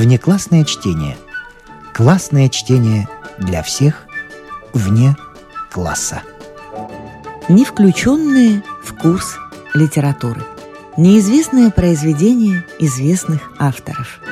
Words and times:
Внеклассное 0.00 0.64
чтение. 0.64 1.18
Классное 1.92 2.48
чтение 2.48 3.06
для 3.36 3.62
всех 3.62 4.06
вне 4.72 5.14
класса. 5.70 6.22
Не 7.50 7.66
включенные 7.66 8.62
в 8.82 8.96
курс 8.96 9.36
литературы. 9.74 10.40
Неизвестное 10.96 11.70
произведение 11.70 12.64
известных 12.78 13.52
авторов. 13.58 14.22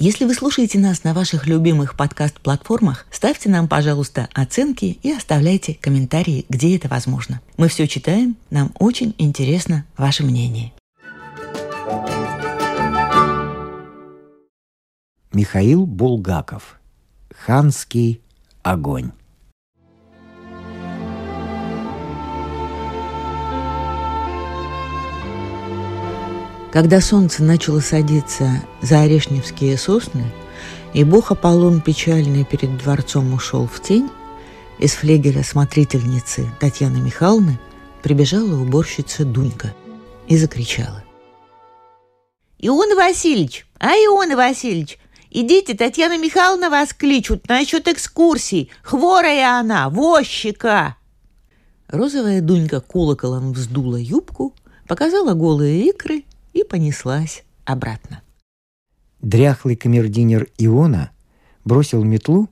Если 0.00 0.24
вы 0.24 0.34
слушаете 0.34 0.80
нас 0.80 1.04
на 1.04 1.14
ваших 1.14 1.46
любимых 1.46 1.96
подкаст-платформах, 1.96 3.06
ставьте 3.12 3.50
нам, 3.50 3.68
пожалуйста, 3.68 4.28
оценки 4.34 4.98
и 5.00 5.12
оставляйте 5.12 5.78
комментарии, 5.80 6.44
где 6.48 6.74
это 6.74 6.88
возможно. 6.88 7.40
Мы 7.56 7.68
все 7.68 7.86
читаем, 7.86 8.36
нам 8.50 8.72
очень 8.80 9.14
интересно 9.16 9.84
ваше 9.96 10.24
мнение. 10.24 10.72
Михаил 15.32 15.86
Булгаков. 15.86 16.80
Ханский 17.32 18.20
огонь. 18.64 19.12
Когда 26.72 27.00
солнце 27.00 27.44
начало 27.44 27.78
садиться 27.78 28.50
за 28.82 29.02
орешневские 29.02 29.78
сосны, 29.78 30.24
и 30.94 31.04
бог 31.04 31.30
Аполлон 31.30 31.80
печальный 31.80 32.44
перед 32.44 32.76
дворцом 32.78 33.32
ушел 33.32 33.68
в 33.68 33.80
тень, 33.80 34.10
из 34.80 34.94
флегеля 34.94 35.44
смотрительницы 35.44 36.50
Татьяны 36.58 37.00
Михайловны 37.00 37.60
прибежала 38.02 38.60
уборщица 38.60 39.24
Дунька 39.24 39.72
и 40.26 40.36
закричала. 40.36 41.04
«Ион 42.58 42.96
Васильевич! 42.96 43.64
А, 43.78 43.92
Ион 43.92 44.34
Васильевич! 44.34 44.98
Идите, 45.30 45.74
Татьяна 45.74 46.18
Михайловна 46.18 46.70
вас 46.70 46.92
кличут 46.92 47.48
насчет 47.48 47.86
экскурсий. 47.86 48.70
Хворая 48.82 49.60
она, 49.60 49.88
возчика!» 49.88 50.96
Розовая 51.88 52.40
Дунька 52.40 52.80
колоколом 52.80 53.52
вздула 53.52 53.96
юбку, 53.96 54.54
показала 54.88 55.34
голые 55.34 55.88
икры 55.88 56.24
и 56.52 56.64
понеслась 56.64 57.44
обратно. 57.64 58.22
Дряхлый 59.20 59.76
камердинер 59.76 60.48
Иона 60.58 61.10
бросил 61.64 62.02
метлу 62.02 62.48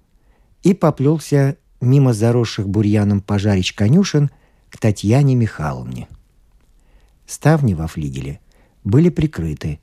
и 0.62 0.74
поплелся 0.74 1.56
мимо 1.80 2.12
заросших 2.12 2.68
бурьяном 2.68 3.20
пожарищ 3.20 3.74
конюшен 3.74 4.30
к 4.70 4.78
Татьяне 4.78 5.34
Михайловне. 5.34 6.08
Ставни 7.26 7.74
во 7.74 7.86
флигеле 7.86 8.40
были 8.84 9.08
прикрыты, 9.08 9.80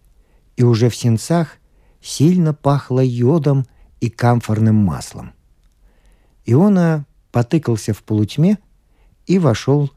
и 0.55 0.63
уже 0.63 0.89
в 0.89 0.95
сенцах 0.95 1.57
сильно 2.05 2.53
пахло 2.53 3.03
йодом 3.03 3.65
и 3.99 4.09
камфорным 4.09 4.75
маслом. 4.75 5.33
Иона 6.45 7.05
потыкался 7.31 7.93
в 7.93 8.03
полутьме 8.03 8.59
и 9.25 9.39
вошел 9.39 9.91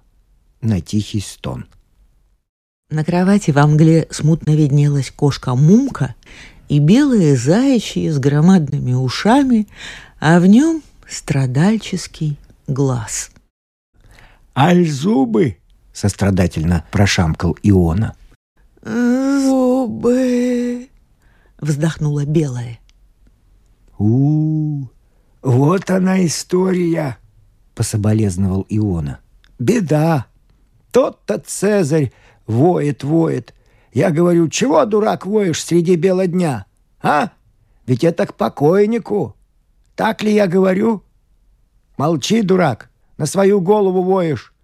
на 0.61 0.81
тихий 0.81 1.21
стон– 1.21 1.67
на 2.91 3.05
кровати 3.05 3.51
во 3.51 3.67
мгле 3.67 4.09
смутно 4.11 4.57
виднелась 4.57 5.11
кошка 5.11 5.55
Мумка 5.55 6.15
и 6.71 6.79
белые 6.79 7.37
заячьи 7.37 8.09
с 8.09 8.19
громадными 8.19 8.95
ушами, 8.95 9.69
а 10.21 10.41
в 10.41 10.47
нем 10.47 10.83
страдальческий 11.07 12.39
глаз. 12.67 13.31
«Аль 14.57 14.89
зубы!»— 14.89 15.59
сострадательно 15.93 16.83
прошамкал 16.91 17.59
Иона. 17.63 18.17
«Зубы!»— 18.83 20.78
вздохнула 21.61 22.25
белая. 22.25 22.79
у, 23.99 24.83
-у 24.83 24.89
вот 25.43 25.91
она 25.91 26.25
история!»— 26.25 27.19
пособолезновал 27.75 28.67
Иона. 28.69 29.21
«Беда! 29.59 30.27
Тот-то 30.91 31.39
Цезарь 31.39 32.13
Воет, 32.49 33.05
воет. 33.05 33.55
Я 33.93 34.11
говорю, 34.11 34.49
чего, 34.49 34.85
дурак, 34.87 35.27
воешь 35.27 35.63
среди 35.63 35.97
бела 35.97 36.27
дня? 36.27 36.65
А? 37.03 37.31
Ведь 37.87 38.05
это 38.05 38.27
к 38.27 38.35
покойнику. 38.35 39.37
Так 39.95 40.23
ли 40.23 40.33
я 40.33 40.47
говорю? 40.47 41.03
Молчи, 41.99 42.43
дурак, 42.43 42.91
на 43.19 43.27
свою 43.27 43.61
голову 43.61 44.03
воешь. 44.03 44.55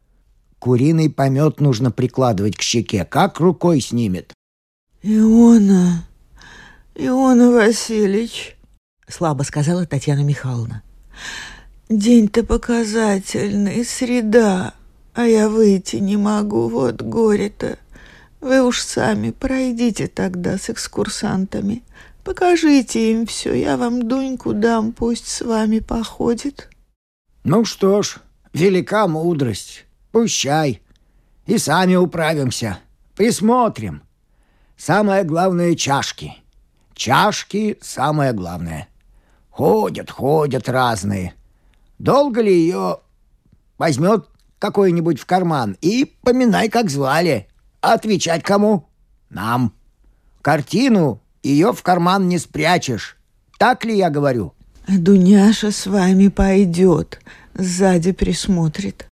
Куриный 0.58 1.10
помет 1.10 1.60
нужно 1.60 1.90
прикладывать 1.90 2.56
к 2.56 2.62
щеке, 2.62 3.04
как 3.04 3.38
рукой 3.38 3.80
снимет. 3.82 4.32
Иона, 5.02 6.06
Иона 6.96 7.50
Васильевич, 7.50 8.56
слабо 9.08 9.42
сказала 9.42 9.84
Татьяна 9.84 10.22
Михайловна. 10.22 10.82
День-то 11.88 12.44
показательный, 12.44 13.84
среда. 13.84 14.74
А 15.12 15.24
я 15.24 15.48
выйти 15.48 15.96
не 15.96 16.16
могу, 16.16 16.68
вот 16.68 17.02
горе-то. 17.02 17.78
Вы 18.40 18.62
уж 18.62 18.80
сами 18.80 19.32
пройдите 19.32 20.06
тогда 20.06 20.56
с 20.56 20.70
экскурсантами. 20.70 21.82
Покажите 22.22 23.10
им 23.10 23.26
все, 23.26 23.54
я 23.54 23.76
вам 23.76 24.06
Дуньку 24.06 24.54
дам, 24.54 24.92
пусть 24.92 25.26
с 25.26 25.40
вами 25.40 25.80
походит. 25.80 26.70
Ну 27.42 27.64
что 27.64 28.02
ж, 28.02 28.18
велика 28.52 29.08
мудрость. 29.08 29.84
Пущай. 30.12 30.80
И 31.46 31.58
сами 31.58 31.96
управимся. 31.96 32.78
Присмотрим. 33.16 34.02
Самое 34.76 35.24
главное— 35.24 35.74
чашки. 35.76 36.43
Чашки— 36.94 37.76
самое 37.80 38.32
главное. 38.32 38.88
Ходят, 39.50 40.10
ходят 40.10 40.68
разные. 40.68 41.34
Долго 41.98 42.40
ли 42.40 42.52
ее 42.52 42.98
возьмет 43.78 44.26
какой-нибудь 44.58 45.20
в 45.20 45.26
карман 45.26 45.76
и 45.80 46.04
поминай, 46.22 46.68
как 46.68 46.90
звали. 46.90 47.48
Отвечать 47.80 48.42
кому? 48.42 48.88
Нам. 49.28 49.72
Картину 50.40 51.20
ее 51.42 51.72
в 51.72 51.82
карман 51.82 52.28
не 52.28 52.38
спрячешь. 52.38 53.16
Так 53.58 53.84
ли 53.84 53.96
я 53.96 54.10
говорю? 54.10 54.54
Дуняша 54.88 55.70
с 55.70 55.86
вами 55.86 56.28
пойдет, 56.28 57.20
сзади 57.54 58.12
присмотрит. 58.12 59.06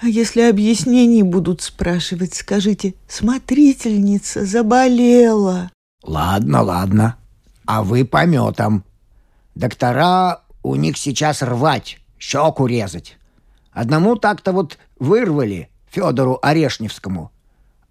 А 0.00 0.06
если 0.06 0.42
объяснений 0.42 1.22
будут 1.22 1.62
спрашивать, 1.62 2.34
скажите, 2.34 2.94
смотрительница 3.08 4.44
заболела. 4.44 5.70
Ладно, 6.04 6.62
ладно. 6.62 7.16
А 7.66 7.82
вы 7.82 8.04
пометом. 8.04 8.84
Доктора 9.54 10.42
у 10.62 10.74
них 10.76 10.98
сейчас 10.98 11.42
рвать, 11.42 11.98
щеку 12.18 12.66
резать. 12.66 13.16
Одному 13.72 14.16
так-то 14.16 14.52
вот 14.52 14.78
вырвали, 14.98 15.70
Федору 15.90 16.38
Орешневскому. 16.42 17.32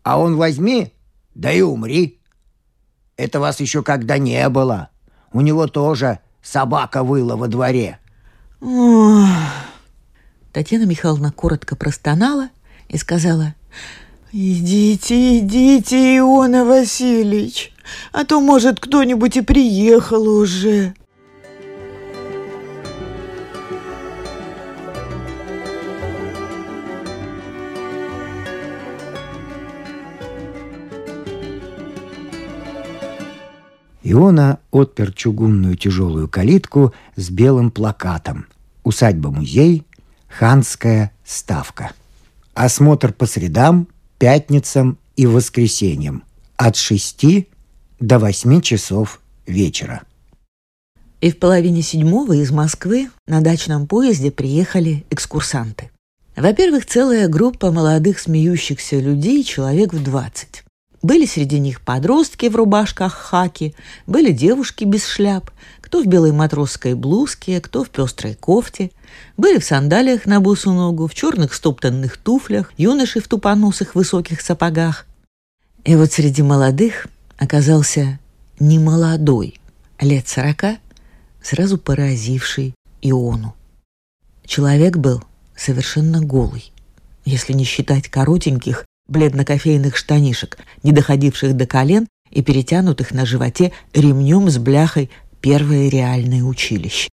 А 0.04 0.20
он 0.20 0.36
возьми, 0.38 0.94
да 1.34 1.52
и 1.52 1.62
умри. 1.62 2.20
Это 3.18 3.40
вас 3.40 3.60
еще 3.60 3.84
когда 3.84 4.18
не 4.18 4.48
было. 4.50 4.90
У 5.32 5.42
него 5.42 5.68
тоже 5.68 6.20
собака 6.42 7.04
выла 7.04 7.36
во 7.36 7.48
дворе. 7.48 8.00
Татьяна 10.52 10.86
Михайловна 10.86 11.32
коротко 11.32 11.76
простонала 11.76 12.50
и 12.90 12.98
сказала, 12.98 13.56
«Идите, 14.32 15.40
идите, 15.40 16.18
Иона 16.18 16.64
Васильевич, 16.64 17.73
а 18.12 18.24
то, 18.24 18.40
может, 18.40 18.80
кто-нибудь 18.80 19.38
и 19.38 19.42
приехал 19.42 20.28
уже». 20.28 20.94
Иона 34.04 34.60
отпер 34.70 35.14
чугунную 35.14 35.78
тяжелую 35.78 36.28
калитку 36.28 36.94
с 37.16 37.30
белым 37.30 37.72
плакатом 37.72 38.46
«Усадьба-музей. 38.84 39.86
Ханская 40.28 41.12
ставка». 41.26 41.92
Осмотр 42.54 43.14
по 43.14 43.26
средам, 43.26 43.88
пятницам 44.20 44.98
и 45.16 45.26
воскресеньям 45.26 46.24
от 46.58 46.76
шести 46.76 47.48
до 48.00 48.20
восьми 48.20 48.62
часов 48.62 49.22
вечера. 49.46 50.04
И 51.22 51.32
в 51.32 51.40
половине 51.40 51.82
седьмого 51.82 52.34
из 52.34 52.52
Москвы 52.52 53.10
на 53.28 53.42
дачном 53.42 53.88
поезде 53.88 54.30
приехали 54.30 55.06
экскурсанты. 55.10 55.90
Во-первых, 56.36 56.86
целая 56.86 57.28
группа 57.28 57.72
молодых 57.72 58.20
смеющихся 58.20 59.00
людей, 59.00 59.44
человек 59.44 59.94
в 59.94 60.04
двадцать. 60.04 60.64
Были 61.02 61.26
среди 61.26 61.60
них 61.60 61.82
подростки 61.82 62.48
в 62.48 62.56
рубашках 62.56 63.14
хаки, 63.14 63.76
были 64.08 64.32
девушки 64.32 64.84
без 64.84 65.06
шляп, 65.06 65.52
кто 65.82 66.02
в 66.02 66.08
белой 66.08 66.32
матросской 66.32 66.94
блузке, 66.94 67.62
кто 67.62 67.84
в 67.84 67.90
пестрой 67.90 68.36
кофте, 68.36 68.90
были 69.38 69.60
в 69.60 69.66
сандалиях 69.66 70.26
на 70.26 70.40
босу 70.40 70.72
ногу, 70.72 71.08
в 71.08 71.14
черных 71.14 71.54
стоптанных 71.54 72.18
туфлях, 72.18 72.74
юноши 72.78 73.20
в 73.20 73.28
тупоносых 73.28 73.96
высоких 73.96 74.42
сапогах. 74.42 75.06
И 75.84 75.96
вот 75.96 76.12
среди 76.14 76.42
молодых 76.42 77.08
оказался 77.44 78.20
немолодой, 78.60 79.60
лет 80.00 80.28
сорока, 80.28 80.78
сразу 81.42 81.78
поразивший 81.78 82.74
Иону. 83.02 83.56
Человек 84.46 84.98
был 84.98 85.24
совершенно 85.56 86.22
голый, 86.22 86.72
если 87.26 87.54
не 87.54 87.64
считать 87.64 88.10
коротеньких 88.10 88.86
бледно-кофейных 89.08 89.96
штанишек, 89.96 90.58
не 90.84 90.92
доходивших 90.92 91.56
до 91.56 91.68
колен 91.68 92.08
и 92.30 92.42
перетянутых 92.42 93.12
на 93.12 93.26
животе 93.26 93.72
ремнем 93.94 94.50
с 94.50 94.58
бляхой 94.58 95.10
первое 95.42 95.90
реальное 95.90 96.44
училище. 96.44 97.10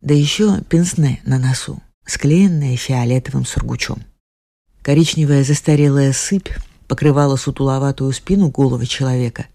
Да 0.00 0.14
еще 0.14 0.60
пенсне 0.62 1.20
на 1.24 1.38
носу, 1.38 1.82
склеенное 2.06 2.76
фиолетовым 2.76 3.44
сургучом. 3.44 4.02
Коричневая 4.82 5.42
застарелая 5.44 6.12
сыпь 6.12 6.50
покрывала 6.86 7.36
сутуловатую 7.36 8.12
спину 8.12 8.50
голого 8.50 8.86
человека, 8.86 9.46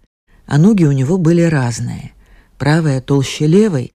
а 0.50 0.58
ноги 0.58 0.84
у 0.84 0.92
него 0.92 1.20
были 1.20 1.44
разные. 1.44 2.12
Правая 2.58 3.02
толще 3.02 3.46
левой, 3.46 3.94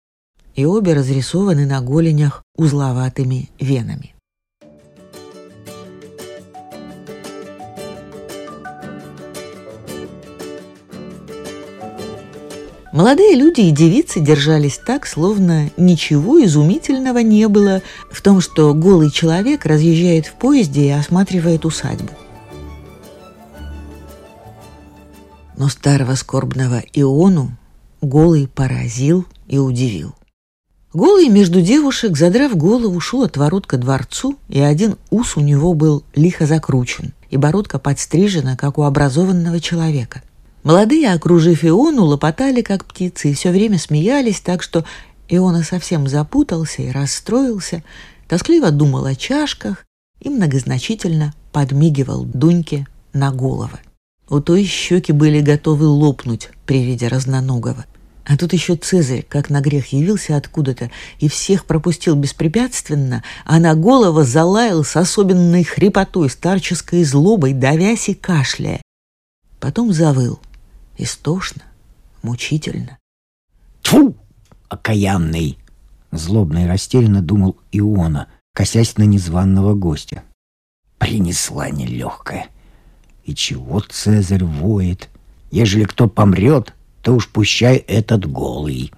и 0.54 0.64
обе 0.64 0.94
разрисованы 0.94 1.66
на 1.66 1.80
голенях 1.80 2.44
узловатыми 2.56 3.50
венами. 3.58 4.14
Молодые 12.92 13.34
люди 13.34 13.62
и 13.62 13.72
девицы 13.72 14.20
держались 14.20 14.78
так, 14.78 15.08
словно 15.08 15.70
ничего 15.76 16.42
изумительного 16.44 17.18
не 17.18 17.48
было 17.48 17.82
в 18.12 18.22
том, 18.22 18.40
что 18.40 18.72
голый 18.74 19.10
человек 19.10 19.66
разъезжает 19.66 20.26
в 20.26 20.34
поезде 20.34 20.86
и 20.86 20.90
осматривает 20.90 21.64
усадьбу. 21.64 22.12
Но 25.56 25.68
старого 25.68 26.14
скорбного 26.14 26.82
Иону 26.92 27.56
голый 28.00 28.48
поразил 28.48 29.26
и 29.46 29.58
удивил. 29.58 30.14
Голый 30.92 31.28
между 31.28 31.60
девушек, 31.60 32.16
задрав 32.16 32.56
голову, 32.56 33.00
шел 33.00 33.24
от 33.24 33.36
ворот 33.36 33.66
ко 33.66 33.76
дворцу, 33.78 34.38
и 34.48 34.60
один 34.60 34.96
ус 35.10 35.36
у 35.36 35.40
него 35.40 35.74
был 35.74 36.04
лихо 36.14 36.46
закручен, 36.46 37.12
и 37.30 37.36
бородка 37.36 37.80
подстрижена, 37.80 38.56
как 38.56 38.78
у 38.78 38.82
образованного 38.82 39.58
человека. 39.60 40.22
Молодые, 40.62 41.12
окружив 41.12 41.64
Иону, 41.64 42.04
лопотали, 42.04 42.62
как 42.62 42.84
птицы, 42.84 43.30
и 43.30 43.34
все 43.34 43.50
время 43.50 43.78
смеялись, 43.78 44.40
так 44.40 44.62
что 44.62 44.84
Иона 45.28 45.64
совсем 45.64 46.06
запутался 46.06 46.82
и 46.82 46.92
расстроился, 46.92 47.82
тоскливо 48.28 48.70
думал 48.70 49.04
о 49.04 49.16
чашках 49.16 49.84
и 50.20 50.28
многозначительно 50.28 51.34
подмигивал 51.52 52.24
Дуньке 52.24 52.86
на 53.12 53.32
головы. 53.32 53.80
У 54.34 54.40
той 54.40 54.64
щеки 54.64 55.12
были 55.12 55.40
готовы 55.40 55.86
лопнуть 55.86 56.50
при 56.66 56.82
виде 56.84 57.06
разноногого. 57.06 57.84
А 58.24 58.36
тут 58.36 58.52
еще 58.52 58.74
Цезарь, 58.74 59.22
как 59.22 59.48
на 59.48 59.60
грех, 59.60 59.92
явился 59.92 60.36
откуда-то 60.36 60.90
и 61.20 61.28
всех 61.28 61.66
пропустил 61.66 62.16
беспрепятственно, 62.16 63.22
а 63.44 63.60
на 63.60 63.76
голову 63.76 64.24
залаял 64.24 64.82
с 64.82 64.96
особенной 64.96 65.62
хрипотой, 65.62 66.28
старческой 66.28 67.04
злобой, 67.04 67.52
давясь 67.52 68.08
и 68.08 68.14
кашляя. 68.14 68.82
Потом 69.60 69.92
завыл. 69.92 70.40
Истошно, 70.98 71.62
мучительно. 72.22 72.98
Тьфу, 73.82 74.16
окаянный! 74.68 75.58
Злобно 76.10 76.64
и 76.64 76.66
растерянно 76.66 77.22
думал 77.22 77.56
Иона, 77.70 78.26
косясь 78.52 78.96
на 78.96 79.04
незваного 79.04 79.74
гостя. 79.74 80.24
Принесла 80.98 81.70
нелегкая. 81.70 82.48
И 83.24 83.34
чего 83.34 83.80
Цезарь 83.80 84.44
воет? 84.44 85.08
Ежели 85.50 85.84
кто 85.84 86.08
помрет, 86.08 86.74
то 87.02 87.14
уж 87.14 87.28
пущай 87.28 87.76
этот 87.76 88.30
голый. 88.30 88.92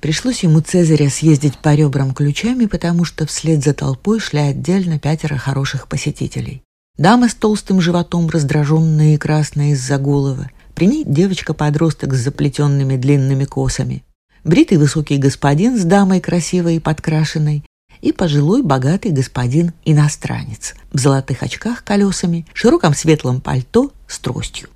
Пришлось 0.00 0.42
ему 0.42 0.60
Цезаря 0.60 1.08
съездить 1.08 1.56
по 1.58 1.74
ребрам 1.74 2.12
ключами, 2.12 2.66
потому 2.66 3.04
что 3.04 3.26
вслед 3.26 3.64
за 3.64 3.72
толпой 3.72 4.20
шли 4.20 4.40
отдельно 4.40 4.98
пятеро 4.98 5.36
хороших 5.36 5.88
посетителей. 5.88 6.62
Дама 6.98 7.28
с 7.28 7.34
толстым 7.34 7.80
животом, 7.80 8.28
раздраженная 8.28 9.14
и 9.14 9.18
красная 9.18 9.70
из-за 9.70 9.98
головы. 9.98 10.50
При 10.74 10.86
ней 10.86 11.04
девочка-подросток 11.06 12.12
с 12.12 12.18
заплетенными 12.18 12.96
длинными 12.96 13.46
косами. 13.46 14.04
Бритый 14.44 14.76
высокий 14.76 15.16
господин 15.16 15.78
с 15.78 15.84
дамой 15.84 16.20
красивой 16.20 16.76
и 16.76 16.80
подкрашенной, 16.80 17.64
и 18.04 18.12
пожилой 18.12 18.62
богатый 18.62 19.12
господин-иностранец 19.12 20.74
в 20.92 20.98
золотых 20.98 21.42
очках 21.42 21.82
колесами, 21.82 22.44
широком 22.52 22.92
светлом 22.92 23.40
пальто 23.40 23.92
с 24.06 24.18
тростью. 24.18 24.68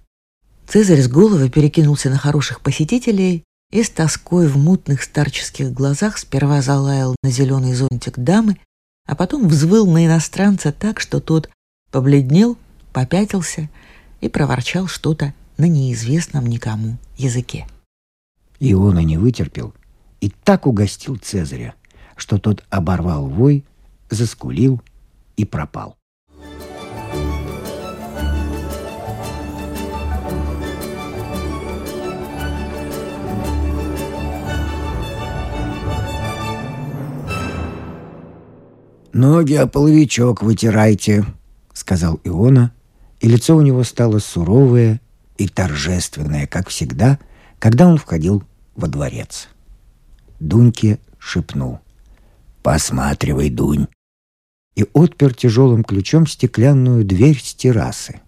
Цезарь 0.67 1.03
с 1.03 1.09
головы 1.09 1.51
перекинулся 1.51 2.09
на 2.09 2.17
хороших 2.17 2.63
посетителей 2.63 3.45
и 3.71 3.83
с 3.83 3.91
тоской 3.91 4.49
в 4.49 4.57
мутных 4.57 5.03
старческих 5.03 5.75
глазах 5.75 6.17
сперва 6.17 6.63
залаял 6.63 7.17
на 7.23 7.31
зеленый 7.31 7.75
зонтик 7.75 8.19
дамы, 8.19 8.57
а 9.07 9.15
потом 9.15 9.47
взвыл 9.47 9.87
на 9.87 10.07
иностранца 10.07 10.73
так, 10.73 10.99
что 10.99 11.21
тот 11.21 11.51
побледнел, 11.91 12.57
попятился 12.95 13.69
и 14.23 14.31
проворчал 14.31 14.87
что-то 14.87 15.35
на 15.59 15.69
неизвестном 15.69 16.47
никому 16.47 16.97
языке. 17.19 17.67
Иона 18.59 19.01
не 19.01 19.19
вытерпел 19.19 19.75
и 20.23 20.31
так 20.31 20.67
угостил 20.67 21.17
Цезаря, 21.17 21.75
что 22.19 22.39
тот 22.39 22.65
оборвал 22.69 23.27
вой, 23.27 23.65
заскулил 24.11 24.83
и 25.37 25.45
пропал. 25.45 25.97
«Ноги 39.13 39.55
о 39.55 39.67
половичок 39.67 40.43
вытирайте»,— 40.43 41.25
сказал 41.73 42.21
Иона, 42.23 42.73
и 43.21 43.29
лицо 43.29 43.57
у 43.57 43.63
него 43.63 43.83
стало 43.83 44.21
суровое 44.21 45.01
и 45.39 45.49
торжественное, 45.49 46.47
как 46.47 46.69
всегда, 46.69 47.19
когда 47.59 47.89
он 47.89 47.99
входил 47.99 48.45
во 48.77 48.87
дворец. 48.87 49.49
Дуньке 50.39 51.01
шепнул. 51.19 51.81
«Посматривай, 52.69 53.49
Дунь!» 53.49 53.87
и 54.77 54.85
отпер 54.93 55.33
тяжелым 55.33 55.83
ключом 55.83 56.27
стеклянную 56.27 57.03
дверь 57.03 57.41
с 57.43 57.55
террасы. 57.55 58.21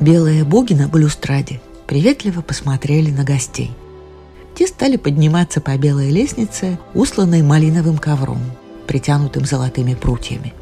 Белые 0.00 0.44
боги 0.44 0.74
на 0.74 0.86
балюстраде 0.86 1.62
приветливо 1.86 2.42
посмотрели 2.42 3.10
на 3.10 3.24
гостей. 3.24 3.70
Те 4.54 4.66
стали 4.66 4.98
подниматься 4.98 5.62
по 5.62 5.74
белой 5.78 6.10
лестнице, 6.10 6.78
усланной 6.92 7.40
малиновым 7.40 7.96
ковром– 7.96 8.42
притянутым 8.86 9.44
золотыми 9.44 9.94
прутьями. 9.94 10.52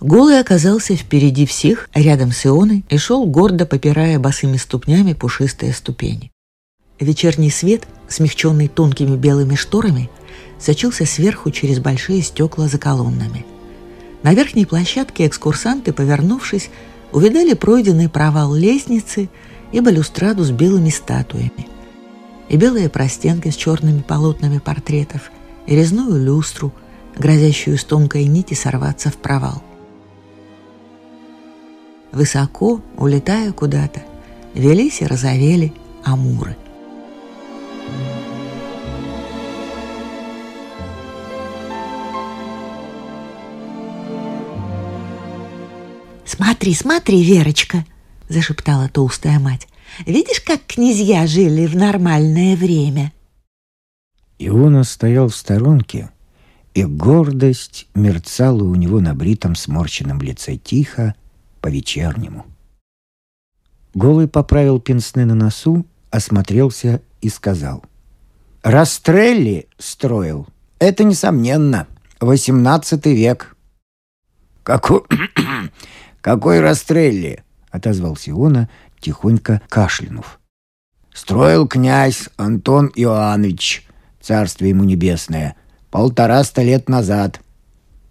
Голый 0.00 0.38
оказался 0.38 0.96
впереди 0.96 1.46
всех, 1.46 1.88
рядом 1.94 2.30
с 2.30 2.44
Ионой, 2.44 2.84
и 2.90 2.98
шел 2.98 3.24
гордо 3.26 3.64
попирая 3.64 4.18
босыми 4.18 4.58
ступнями 4.58 5.14
пушистые 5.14 5.72
ступени. 5.72 6.30
Вечерний 7.00 7.50
свет, 7.50 7.84
смягченный 8.08 8.68
тонкими 8.68 9.16
белыми 9.16 9.54
шторами, 9.54 10.10
сочился 10.58 11.06
сверху 11.06 11.50
через 11.50 11.78
большие 11.78 12.22
стекла 12.22 12.68
за 12.68 12.78
колоннами. 12.78 13.46
На 14.22 14.34
верхней 14.34 14.66
площадке 14.66 15.26
экскурсанты, 15.26 15.92
повернувшись, 15.92 16.70
увидали 17.12 17.54
пройденный 17.54 18.08
провал 18.08 18.54
лестницы 18.54 19.28
и 19.72 19.80
балюстраду 19.80 20.44
с 20.44 20.50
белыми 20.50 20.90
статуями, 20.90 21.66
и 22.48 22.56
белые 22.56 22.88
простенки 22.88 23.50
с 23.50 23.56
черными 23.56 24.02
полотнами 24.02 24.58
портретов– 24.58 25.30
резную 25.66 26.22
люстру, 26.22 26.72
грозящую 27.16 27.78
с 27.78 27.84
тонкой 27.84 28.24
нити 28.24 28.54
сорваться 28.54 29.10
в 29.10 29.16
провал. 29.16 29.62
Высоко, 32.12 32.80
улетая 32.96 33.52
куда-то, 33.52 34.02
велись 34.54 35.00
и 35.00 35.06
розовели 35.06 35.72
амуры. 36.04 36.56
«Смотри, 46.24 46.74
смотри, 46.74 47.22
Верочка!»— 47.22 47.84
зашептала 48.28 48.88
толстая 48.88 49.38
мать. 49.38 49.68
«Видишь, 50.06 50.40
как 50.40 50.60
князья 50.66 51.26
жили 51.26 51.66
в 51.66 51.76
нормальное 51.76 52.56
время?» 52.56 53.12
Иона 54.38 54.84
стоял 54.84 55.28
в 55.28 55.36
сторонке, 55.36 56.10
и 56.74 56.84
гордость 56.84 57.88
мерцала 57.94 58.64
у 58.64 58.74
него 58.74 59.00
на 59.00 59.14
бритом 59.14 59.54
сморщенном 59.54 60.20
лице 60.20 60.56
тихо, 60.56 61.14
по-вечернему. 61.60 62.44
Голый 63.94 64.28
поправил 64.28 64.80
пенсны 64.80 65.24
на 65.24 65.34
носу, 65.34 65.86
осмотрелся 66.10 67.00
и 67.20 67.28
сказал. 67.28 67.84
«Растрелли 68.62 69.68
строил. 69.78 70.46
Это, 70.78 71.04
несомненно, 71.04 71.86
восемнадцатый 72.20 73.14
век». 73.14 73.56
«Какой, 74.62 75.02
какой 76.20 76.60
Растрелли?»— 76.60 77.44
отозвался 77.70 78.30
Иона, 78.30 78.68
тихонько 79.00 79.62
кашлянув. 79.68 80.40
«Строил 81.12 81.68
князь 81.68 82.28
Антон 82.36 82.90
Иоаннович, 82.94 83.86
царствие 84.24 84.70
ему 84.70 84.84
небесное, 84.84 85.56
полтораста 85.90 86.62
лет 86.62 86.88
назад. 86.88 87.40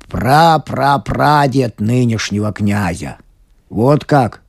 Пра-пра-прадед 0.07 1.79
нынешнего 1.79 2.53
князя. 2.53 3.17
Вот 3.69 4.05
как. 4.05 4.41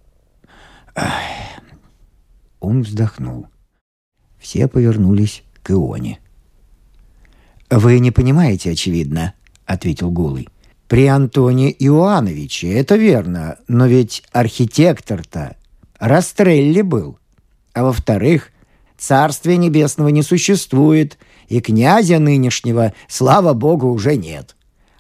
Он 2.60 2.82
вздохнул. 2.82 3.46
Все 4.38 4.68
повернулись 4.68 5.42
к 5.62 5.70
Ионе. 5.70 6.18
«Вы 7.70 7.98
не 7.98 8.10
понимаете, 8.10 8.72
очевидно»,— 8.72 9.32
ответил 9.66 10.10
Гулый. 10.10 10.48
«При 10.86 11.06
Антоне 11.06 11.72
Иоановиче, 11.72 12.72
это 12.72 12.96
верно, 12.96 13.56
но 13.68 13.86
ведь 13.86 14.22
архитектор-то 14.32 15.56
Растрелли 15.98 16.82
был. 16.82 17.18
А 17.72 17.84
во-вторых, 17.84 18.50
Царствия 18.98 19.56
Небесного 19.56 20.08
не 20.08 20.22
существует, 20.22 21.18
и 21.48 21.60
князя 21.60 22.18
нынешнего, 22.18 22.92
слава 23.08 23.52
богу, 23.52 23.88
уже 23.88 24.16
нет. 24.16 24.56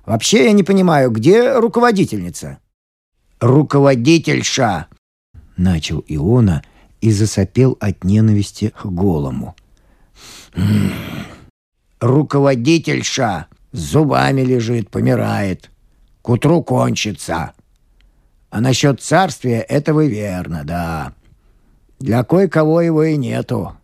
Вообще 0.06 0.44
я 0.44 0.52
не 0.52 0.62
понимаю, 0.62 1.10
где 1.10 1.58
руководительница?» 1.58 2.58
«Руководительша!»— 3.40 4.88
начал 5.56 6.04
Иона 6.06 6.62
и 7.00 7.10
засопел 7.10 7.76
от 7.80 8.04
ненависти 8.04 8.70
к 8.70 8.86
голому. 8.86 9.54
«Руководительша 12.00 13.46
с 13.72 13.78
зубами 13.78 14.42
лежит, 14.42 14.88
помирает. 14.88 15.70
К 16.22 16.30
утру 16.30 16.62
кончится. 16.62 17.52
А 18.50 18.60
насчет 18.60 19.02
царствия 19.02 19.60
этого 19.60 20.06
верно, 20.06 20.62
да. 20.64 21.12
Для 21.98 22.22
кое-кого 22.22 22.80
его 22.82 23.02
и 23.02 23.16
нету. 23.16 23.76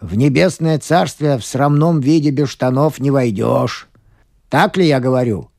В 0.00 0.14
небесное 0.14 0.78
царствие 0.78 1.38
в 1.38 1.44
срамном 1.44 2.00
виде 2.00 2.30
без 2.30 2.48
штанов 2.48 2.98
не 2.98 3.10
войдешь. 3.10 3.88
Так 4.48 4.76
ли 4.76 4.86
я 4.86 5.00
говорю?» 5.00 5.50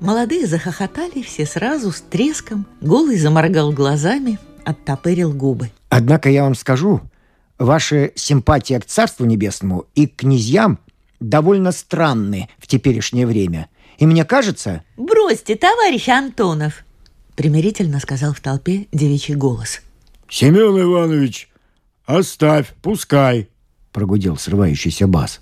Молодые 0.00 0.46
захохотали 0.46 1.22
все 1.22 1.44
сразу 1.44 1.90
с 1.90 2.00
треском. 2.00 2.66
Голый 2.80 3.18
заморгал 3.18 3.72
глазами, 3.72 4.38
оттопырил 4.64 5.32
губы. 5.32 5.70
«Однако 5.88 6.30
я 6.30 6.44
вам 6.44 6.54
скажу, 6.54 7.00
ваша 7.58 8.12
симпатия 8.14 8.78
к 8.80 8.86
Царству 8.86 9.24
Небесному 9.24 9.86
и 9.94 10.06
к 10.06 10.16
князьям 10.16 10.78
довольно 11.18 11.72
странны 11.72 12.48
в 12.58 12.66
теперешнее 12.66 13.26
время. 13.26 13.68
И 13.98 14.06
мне 14.06 14.24
кажется...» 14.24 14.84
«Бросьте, 14.96 15.56
товарищ 15.56 16.08
Антонов!» 16.08 16.84
примирительно 17.38 18.00
сказал 18.00 18.34
в 18.34 18.40
толпе 18.40 18.86
девичий 18.92 19.34
голос. 19.34 19.80
«Семен 20.28 20.80
Иванович, 20.80 21.47
оставь, 22.08 22.74
пускай!» 22.82 23.48
прогудел 23.92 24.36
срывающийся 24.36 25.06
бас. 25.06 25.40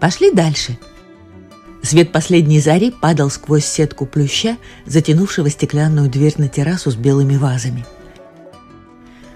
Пошли 0.00 0.32
дальше. 0.32 0.76
Свет 1.82 2.10
последней 2.10 2.60
зари 2.60 2.90
падал 2.90 3.30
сквозь 3.30 3.64
сетку 3.64 4.06
плюща, 4.06 4.56
затянувшего 4.86 5.48
стеклянную 5.48 6.10
дверь 6.10 6.34
на 6.38 6.48
террасу 6.48 6.90
с 6.90 6.96
белыми 6.96 7.36
вазами. 7.36 7.86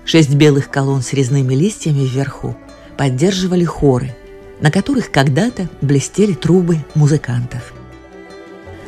Шесть 0.05 0.35
белых 0.35 0.69
колонн 0.69 1.03
с 1.03 1.12
резными 1.12 1.55
листьями 1.55 2.05
вверху 2.05 2.57
поддерживали 2.99 3.65
хоры, 3.65 4.17
на 4.61 4.73
которых 4.73 5.12
когда-то 5.12 5.69
блестели 5.81 6.35
трубы 6.35 6.85
музыкантов. 6.97 7.73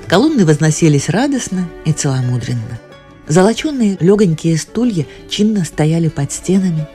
Колонны 0.08 0.44
возносились 0.44 1.08
радостно 1.08 1.68
и 1.84 1.92
целомудренно. 1.92 2.80
Золоченные 3.28 3.96
легонькие 4.00 4.56
стулья 4.56 5.06
чинно 5.28 5.64
стояли 5.64 6.08
под 6.08 6.32
стенами, 6.32 6.86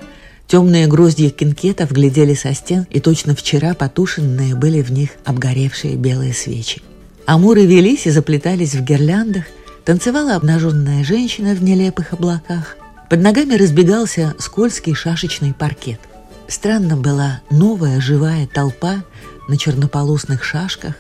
Темные 0.53 0.85
гроздья 0.85 1.31
кинкетов 1.31 1.91
глядели 1.91 2.35
со 2.35 2.53
стен, 2.53 2.85
и 2.91 2.99
точно 2.99 3.35
вчера 3.35 3.73
потушенные 3.73 4.55
были 4.55 4.81
в 4.81 4.91
них 4.91 5.09
обгоревшие 5.25 5.95
белые 5.95 6.33
свечи. 6.33 6.81
Амуры 7.25 7.65
велись 7.65 8.05
и 8.05 8.11
заплетались 8.11 8.75
в 8.75 8.83
гирляндах, 8.83 9.45
танцевала 9.83 10.35
обнаженная 10.35 11.03
женщина 11.03 11.55
в 11.55 11.63
нелепых 11.63 12.13
облаках. 12.13 12.77
Под 13.09 13.21
ногами 13.21 13.55
разбегался 13.55 14.35
скользкий 14.37 14.93
шашечный 14.93 15.53
паркет. 15.53 15.99
Странно 16.47 16.97
была 16.97 17.41
новая 17.49 17.99
живая 17.99 18.45
толпа 18.45 19.03
на 19.47 19.57
чернополосных 19.57 20.43
шашках, 20.43 20.93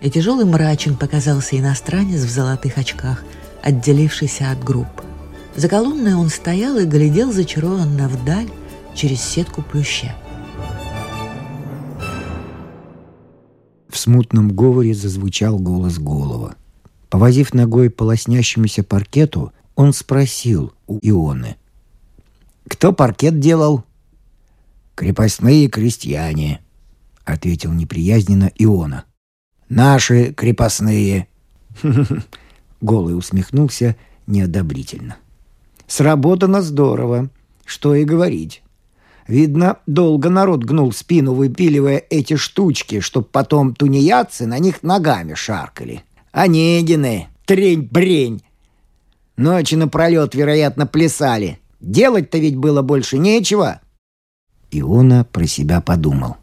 и 0.00 0.10
тяжелый 0.10 0.46
мрачен 0.46 0.96
показался 0.96 1.58
иностранец 1.58 2.20
в 2.20 2.30
золотых 2.30 2.78
очках, 2.78 3.24
отделившийся 3.66 4.52
от 4.52 4.62
группы. 4.62 5.02
За 5.56 5.68
колонной 5.68 6.14
он 6.14 6.28
стоял 6.28 6.78
и 6.78 6.84
глядел 6.84 7.32
зачарованно 7.32 8.08
вдаль, 8.08 8.48
через 8.94 9.20
сетку 9.20 9.60
плюща. 9.60 10.14
В 13.88 13.98
смутном 13.98 14.54
говоре 14.54 14.94
зазвучал 14.94 15.58
голос 15.58 15.98
Голова. 15.98 16.54
Повозив 17.10 17.54
ногой 17.54 17.90
по 17.90 18.04
лоснящемуся 18.04 18.84
паркету, 18.84 19.52
он 19.74 19.92
спросил 19.92 20.72
у 20.86 20.98
Ионы. 21.02 21.56
«Кто 22.68 22.92
паркет 22.92 23.40
делал?» 23.40 23.84
«Крепостные 24.94 25.68
крестьяне»,— 25.68 26.60
ответил 27.24 27.72
неприязненно 27.72 28.50
Иона. 28.54 29.04
«Наши 29.68 30.32
крепостные». 30.32 31.26
Голый 32.86 33.18
усмехнулся 33.18 33.96
неодобрительно. 34.28 35.16
«Сработано 35.88 36.62
здорово. 36.62 37.30
Что 37.64 37.96
и 37.96 38.04
говорить. 38.04 38.62
Видно, 39.26 39.78
долго 39.88 40.30
народ 40.30 40.62
гнул 40.62 40.92
спину, 40.92 41.34
выпиливая 41.34 42.00
эти 42.10 42.36
штучки, 42.36 43.00
чтоб 43.00 43.28
потом 43.28 43.74
тунеядцы 43.74 44.46
на 44.46 44.60
них 44.60 44.84
ногами 44.84 45.34
шаркали. 45.34 46.04
Онегины, 46.30 47.26
трень-брень. 47.44 48.44
Ночи 49.36 49.74
напролет, 49.74 50.36
вероятно, 50.36 50.86
плясали. 50.86 51.58
Делать-то 51.80 52.38
ведь 52.38 52.54
было 52.54 52.82
больше 52.82 53.18
нечего. 53.18 53.80
Иона 54.70 55.24
про 55.24 55.44
себя 55.48 55.80
подумал. 55.80 56.36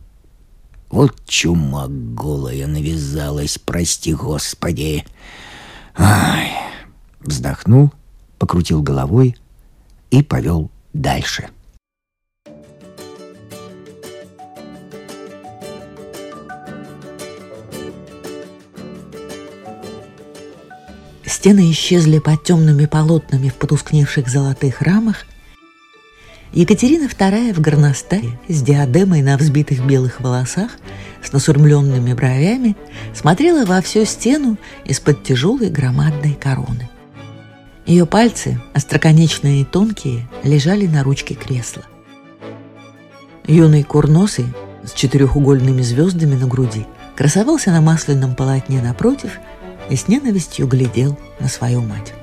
Вот 0.90 1.24
чума 1.26 1.88
голая 1.88 2.68
навязалась, 2.68 3.58
прости 3.58 4.14
господи. 4.14 5.06
Ай! 5.96 6.52
Вздохнул, 7.22 7.92
покрутил 8.38 8.82
головой 8.82 9.36
и 10.12 10.24
повел 10.24 10.70
дальше.— 10.94 11.50
Стены 21.44 21.72
исчезли 21.72 22.20
под 22.20 22.44
темными 22.46 22.86
полотнами 22.86 23.50
в 23.50 23.56
потускневших 23.56 24.30
золотых 24.30 24.82
рамах. 24.82 25.26
Екатерина 26.54 27.08
II 27.08 27.54
в 27.54 27.60
горностае 27.60 28.40
с 28.48 28.62
диадемой 28.62 29.22
на 29.22 29.36
взбитых 29.36 29.86
белых 29.86 30.22
волосах, 30.22 30.72
с 31.24 31.32
насурмленными 31.32 32.14
бровями, 32.14 32.76
смотрела 33.14 33.66
во 33.66 33.82
всю 33.82 34.06
стену 34.06 34.58
из-под 34.86 35.24
тяжелой 35.24 35.70
громадной 35.70 36.34
короны. 36.34 36.90
Ее 37.86 38.06
пальцы, 38.06 38.62
остроконечные 38.74 39.62
и 39.62 39.66
тонкие, 39.66 40.28
лежали 40.44 40.88
на 40.88 41.04
ручке 41.04 41.34
кресла. 41.34 41.84
Юный 43.46 43.84
курносый 43.84 44.46
с 44.84 44.94
четырехугольными 44.94 45.82
звездами 45.82 46.36
на 46.36 46.48
груди 46.48 46.86
красовался 47.16 47.72
на 47.72 47.82
масляном 47.82 48.36
полотне 48.36 48.82
напротив– 48.82 49.40
и 49.90 49.96
с 49.96 50.08
ненавистью 50.08 50.68
глядел 50.68 51.18
на 51.40 51.48
свою 51.48 51.82
мать. 51.82 52.14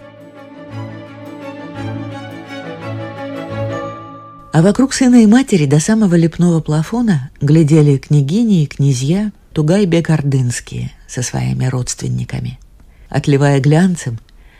А 4.52 4.62
вокруг 4.62 4.92
сына 4.92 5.22
и 5.22 5.26
матери 5.26 5.64
до 5.64 5.78
самого 5.78 6.16
лепного 6.16 6.60
плафона 6.60 7.30
глядели 7.40 7.98
княгини 7.98 8.64
и 8.64 8.66
князья 8.66 9.30
Тугай-Бек-Ордынские 9.52 10.90
со 11.06 11.22
своими 11.22 11.66
родственниками. 11.66 12.58
Отливая 13.08 13.60
глянцем, 13.60 14.18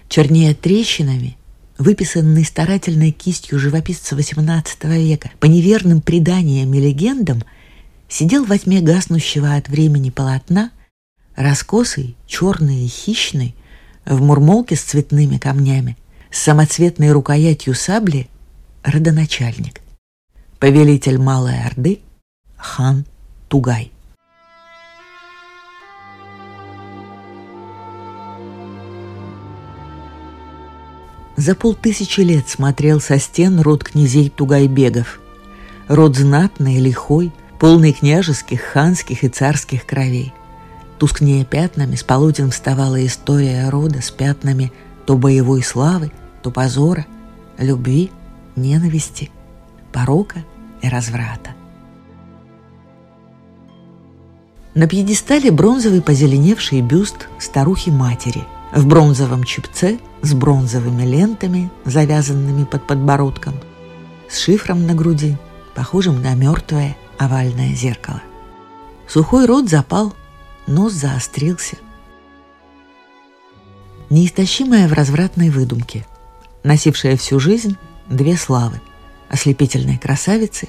чернее 0.08 0.54
трещинами, 0.54 1.36
выписанный 1.76 2.44
старательной 2.44 3.10
кистью 3.10 3.58
живописца 3.58 4.14
XVIII 4.14 5.02
века 5.02 5.30
по 5.40 5.46
неверным 5.46 6.00
преданиям 6.00 6.72
и 6.72 6.80
легендам, 6.80 7.42
сидел 8.08 8.44
во 8.44 8.58
тьме 8.58 8.80
гаснущего 8.80 9.54
от 9.54 9.68
времени 9.68 10.10
полотна 10.10 10.70
раскосый, 11.34 12.16
черный 12.28 12.84
и 12.84 12.88
хищный, 12.88 13.56
в 14.04 14.22
мурмолке 14.22 14.76
с 14.76 14.82
цветными 14.82 15.38
камнями, 15.38 15.96
с 16.30 16.38
самоцветной 16.42 17.10
рукоятью 17.10 17.74
сабли 17.74 18.28
родоначальник, 18.82 19.80
повелитель 20.58 21.18
Малой 21.18 21.62
Орды 21.64 22.00
хан 22.56 23.04
Тугай. 23.48 23.92
За 31.36 31.54
полтысячи 31.54 32.20
лет 32.20 32.48
смотрел 32.48 33.00
со 33.00 33.18
стен 33.18 33.60
род 33.60 33.82
князей 33.82 34.28
Тугайбегов. 34.28 35.20
Род 35.88 36.16
знатный, 36.16 36.78
лихой, 36.78 37.32
полный 37.58 37.92
княжеских, 37.92 38.60
ханских 38.60 39.24
и 39.24 39.28
царских 39.28 39.86
кровей. 39.86 40.34
Тускнее 40.98 41.46
пятнами 41.46 41.96
с 41.96 42.02
полотен 42.02 42.50
вставала 42.50 43.04
история 43.06 43.70
рода 43.70 44.02
с 44.02 44.10
пятнами 44.10 44.70
то 45.06 45.16
боевой 45.16 45.62
славы, 45.62 46.12
то 46.42 46.50
позора, 46.50 47.06
любви, 47.56 48.10
ненависти, 48.60 49.30
порока 49.92 50.44
и 50.82 50.88
разврата. 50.88 51.50
На 54.74 54.86
пьедестале 54.86 55.50
бронзовый 55.50 56.00
позеленевший 56.00 56.80
бюст 56.80 57.28
старухи-матери 57.38 58.44
в 58.72 58.86
бронзовом 58.86 59.42
чепце 59.42 59.98
с 60.22 60.32
бронзовыми 60.32 61.02
лентами, 61.02 61.70
завязанными 61.84 62.64
под 62.64 62.86
подбородком, 62.86 63.54
с 64.28 64.38
шифром 64.38 64.86
на 64.86 64.94
груди, 64.94 65.36
похожим 65.74 66.22
на 66.22 66.34
мертвое 66.34 66.96
овальное 67.18 67.74
зеркало. 67.74 68.22
Сухой 69.08 69.46
рот 69.46 69.68
запал, 69.68 70.14
нос 70.68 70.92
заострился. 70.92 71.76
Неистощимая 74.08 74.86
в 74.86 74.92
развратной 74.92 75.50
выдумке, 75.50 76.06
носившая 76.62 77.16
всю 77.16 77.40
жизнь 77.40 77.76
две 78.10 78.36
славы– 78.36 78.80
ослепительной 79.30 79.96
красавицы 79.96 80.68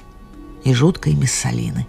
и 0.64 0.72
жуткой 0.72 1.14
миссалины. 1.14 1.86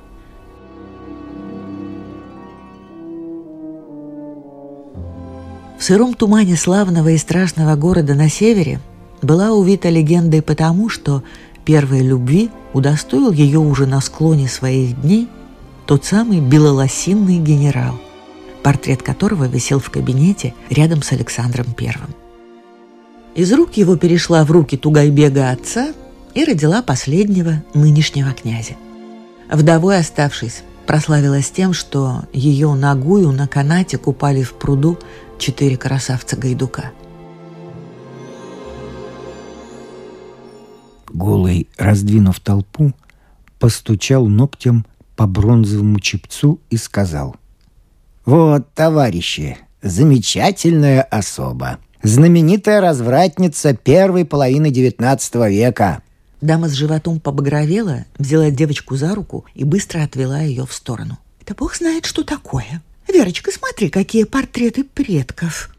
В 5.79 5.83
сыром 5.83 6.13
тумане 6.13 6.55
славного 6.55 7.09
и 7.09 7.17
страшного 7.17 7.75
города 7.75 8.15
на 8.15 8.29
севере 8.29 8.79
была 9.21 9.51
увита 9.51 9.89
легендой 9.89 10.41
потому, 10.41 10.89
что 10.89 11.23
первой 11.65 12.01
любви 12.01 12.49
удостоил 12.73 13.31
ее 13.31 13.59
уже 13.59 13.85
на 13.85 14.01
склоне 14.01 14.47
своих 14.47 14.99
дней 15.01 15.27
тот 15.85 16.05
самый 16.05 16.39
белолосинный 16.39 17.37
генерал, 17.37 17.99
портрет 18.63 19.03
которого 19.03 19.43
висел 19.43 19.79
в 19.79 19.89
кабинете 19.89 20.53
рядом 20.69 21.03
с 21.03 21.11
Александром 21.11 21.73
Первым. 21.73 22.11
Из 23.35 23.51
рук 23.51 23.77
его 23.77 23.95
перешла 23.97 24.45
в 24.45 24.51
руки 24.51 24.77
Тугайбега 24.77 25.49
отца 25.49 25.93
и 26.35 26.45
родила 26.45 26.83
последнего 26.83 27.63
нынешнего 27.73 28.31
князя. 28.31 28.75
Вдовой 29.51 29.97
оставшись, 29.97 30.63
прославилась 30.85 31.49
тем, 31.49 31.73
что 31.73 32.23
ее 32.31 32.73
ногую 32.75 33.31
на 33.31 33.47
канате 33.47 33.97
купали 33.97 34.43
в 34.43 34.53
пруду 34.53 34.99
четыре 35.39 35.77
красавца 35.77 36.35
Гайдука. 36.37 36.91
Голый, 41.07 41.67
раздвинув 41.77 42.39
толпу, 42.39 42.93
постучал 43.59 44.27
ногтем 44.27 44.85
по 45.15 45.25
бронзовому 45.25 45.99
чепцу 45.99 46.59
и 46.69 46.77
сказал. 46.77 47.35
«Вот, 48.25 48.73
товарищи, 48.73 49.57
замечательная 49.81 51.01
особа. 51.01 51.79
Знаменитая 52.03 52.81
развратница 52.81 53.73
первой 53.73 54.25
половины 54.25 54.67
XIX 54.67 55.49
века». 55.49 56.01
Дама 56.41 56.67
с 56.67 56.73
животом 56.73 57.19
побагровела, 57.19 58.05
взяла 58.17 58.49
девочку 58.49 58.95
за 58.95 59.15
руку 59.15 59.45
и 59.55 59.63
быстро 59.63 60.03
отвела 60.03 60.41
ее 60.41 60.65
в 60.65 60.73
сторону. 60.73 61.17
«Это 61.41 61.55
бог 61.55 61.75
знает, 61.75 62.05
что 62.05 62.23
такое», 62.23 62.81
Верочка, 63.07 63.51
смотри, 63.51 63.89
какие 63.89 64.23
портреты 64.23 64.83
предков. 64.83 65.69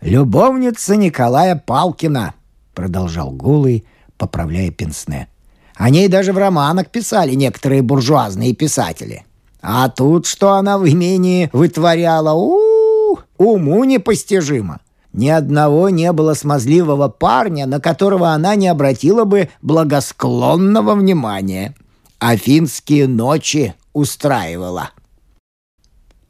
«Любовница 0.00 0.96
Николая 0.96 1.56
Палкина»,— 1.56 2.34
продолжал 2.74 3.30
Голый, 3.30 3.84
поправляя 4.16 4.70
пенсне. 4.70 5.28
«О 5.74 5.90
ней 5.90 6.08
даже 6.08 6.32
в 6.32 6.38
романах 6.38 6.88
писали 6.88 7.34
некоторые 7.34 7.82
буржуазные 7.82 8.54
писатели. 8.54 9.24
А 9.60 9.88
тут 9.88 10.26
что 10.26 10.52
она 10.52 10.78
в 10.78 10.88
имении 10.88 11.50
вытворяла? 11.52 12.32
У, 12.32 12.56
-у, 12.56 13.18
-у 13.18 13.44
уму 13.44 13.84
непостижимо. 13.84 14.80
Ни 15.12 15.28
одного 15.28 15.90
не 15.90 16.10
было 16.12 16.34
смазливого 16.34 17.08
парня, 17.08 17.66
на 17.66 17.80
которого 17.80 18.30
она 18.30 18.54
не 18.54 18.68
обратила 18.68 19.24
бы 19.24 19.50
благосклонного 19.60 20.94
внимания. 20.94 21.74
Афинские 22.18 23.06
ночи 23.08 23.74
устраивала». 23.92 24.90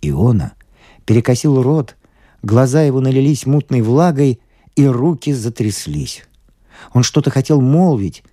Иона 0.00 0.54
перекосил 1.04 1.62
рот, 1.62 1.96
глаза 2.42 2.82
его 2.82 3.00
налились 3.00 3.46
мутной 3.46 3.82
влагой, 3.82 4.40
и 4.74 4.86
руки 4.86 5.32
затряслись. 5.32 6.24
Он 6.92 7.02
что-то 7.02 7.30
хотел 7.30 7.60
молвить, 7.60 8.24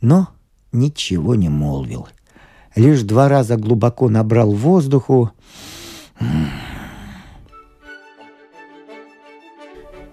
но 0.00 0.28
ничего 0.72 1.34
не 1.34 1.48
молвил. 1.48 2.08
Лишь 2.74 3.02
два 3.02 3.28
раза 3.28 3.56
глубоко 3.56 4.08
набрал 4.08 4.52
воздуху. 4.52 5.30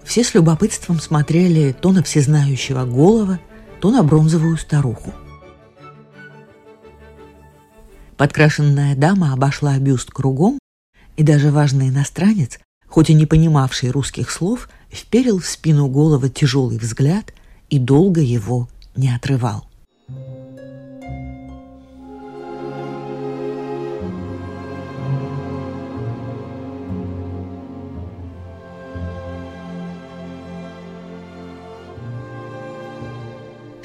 Все 0.04 0.22
с 0.22 0.34
любопытством 0.34 1.00
смотрели 1.00 1.72
то 1.72 1.90
на 1.92 2.02
всезнающего 2.02 2.84
голова, 2.84 3.40
то 3.80 3.90
на 3.90 4.02
бронзовую 4.02 4.56
старуху. 4.56 5.12
Подкрашенная 8.16 8.94
дама 8.94 9.32
обошла 9.32 9.76
бюст 9.78 10.10
кругом 10.10 10.58
и 11.16 11.22
даже 11.22 11.50
важный 11.50 11.88
иностранец, 11.88 12.60
хоть 12.86 13.10
и 13.10 13.14
не 13.14 13.26
понимавший 13.26 13.90
русских 13.90 14.30
слов, 14.30 14.68
вперил 14.90 15.40
в 15.40 15.46
спину 15.46 15.88
голова 15.88 16.28
тяжелый 16.28 16.78
взгляд 16.78 17.32
и 17.70 17.78
долго 17.78 18.20
его 18.20 18.68
не 18.94 19.12
отрывал. 19.12 19.66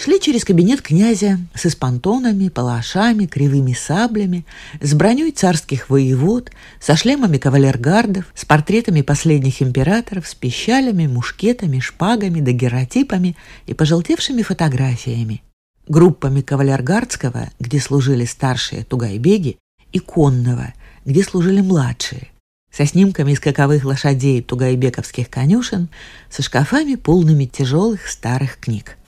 Шли 0.01 0.17
через 0.21 0.45
кабинет 0.45 0.81
князя 0.81 1.39
с 1.53 1.65
испантонами, 1.65 2.47
палашами, 2.47 3.25
кривыми 3.25 3.73
саблями, 3.73 4.45
с 4.79 4.93
броней 4.93 5.31
царских 5.31 5.89
воевод, 5.89 6.51
со 6.79 6.95
шлемами 6.95 7.37
кавалергардов, 7.37 8.23
с 8.33 8.45
портретами 8.45 9.01
последних 9.01 9.61
императоров, 9.61 10.25
с 10.25 10.35
пищалями, 10.35 11.05
мушкетами, 11.05 11.81
шпагами, 11.81 12.39
дагеротипами 12.39 13.35
и 13.65 13.73
пожелтевшими 13.73 14.41
фотографиями. 14.41 15.43
Группами 15.89 16.39
кавалергардского, 16.39 17.49
где 17.59 17.81
служили 17.81 18.23
старшие 18.23 18.85
тугайбеги, 18.85 19.57
и 19.91 19.99
конного, 19.99 20.73
где 21.03 21.23
служили 21.23 21.59
младшие– 21.59 22.29
со 22.71 22.85
снимками 22.85 23.33
скаковых 23.33 23.83
лошадей 23.83 24.43
тугайбековских 24.43 25.27
конюшен, 25.27 25.89
со 26.29 26.43
шкафами, 26.43 26.95
полными 26.95 27.45
тяжелых 27.45 28.07
старых 28.07 28.59
книг. 28.59 28.98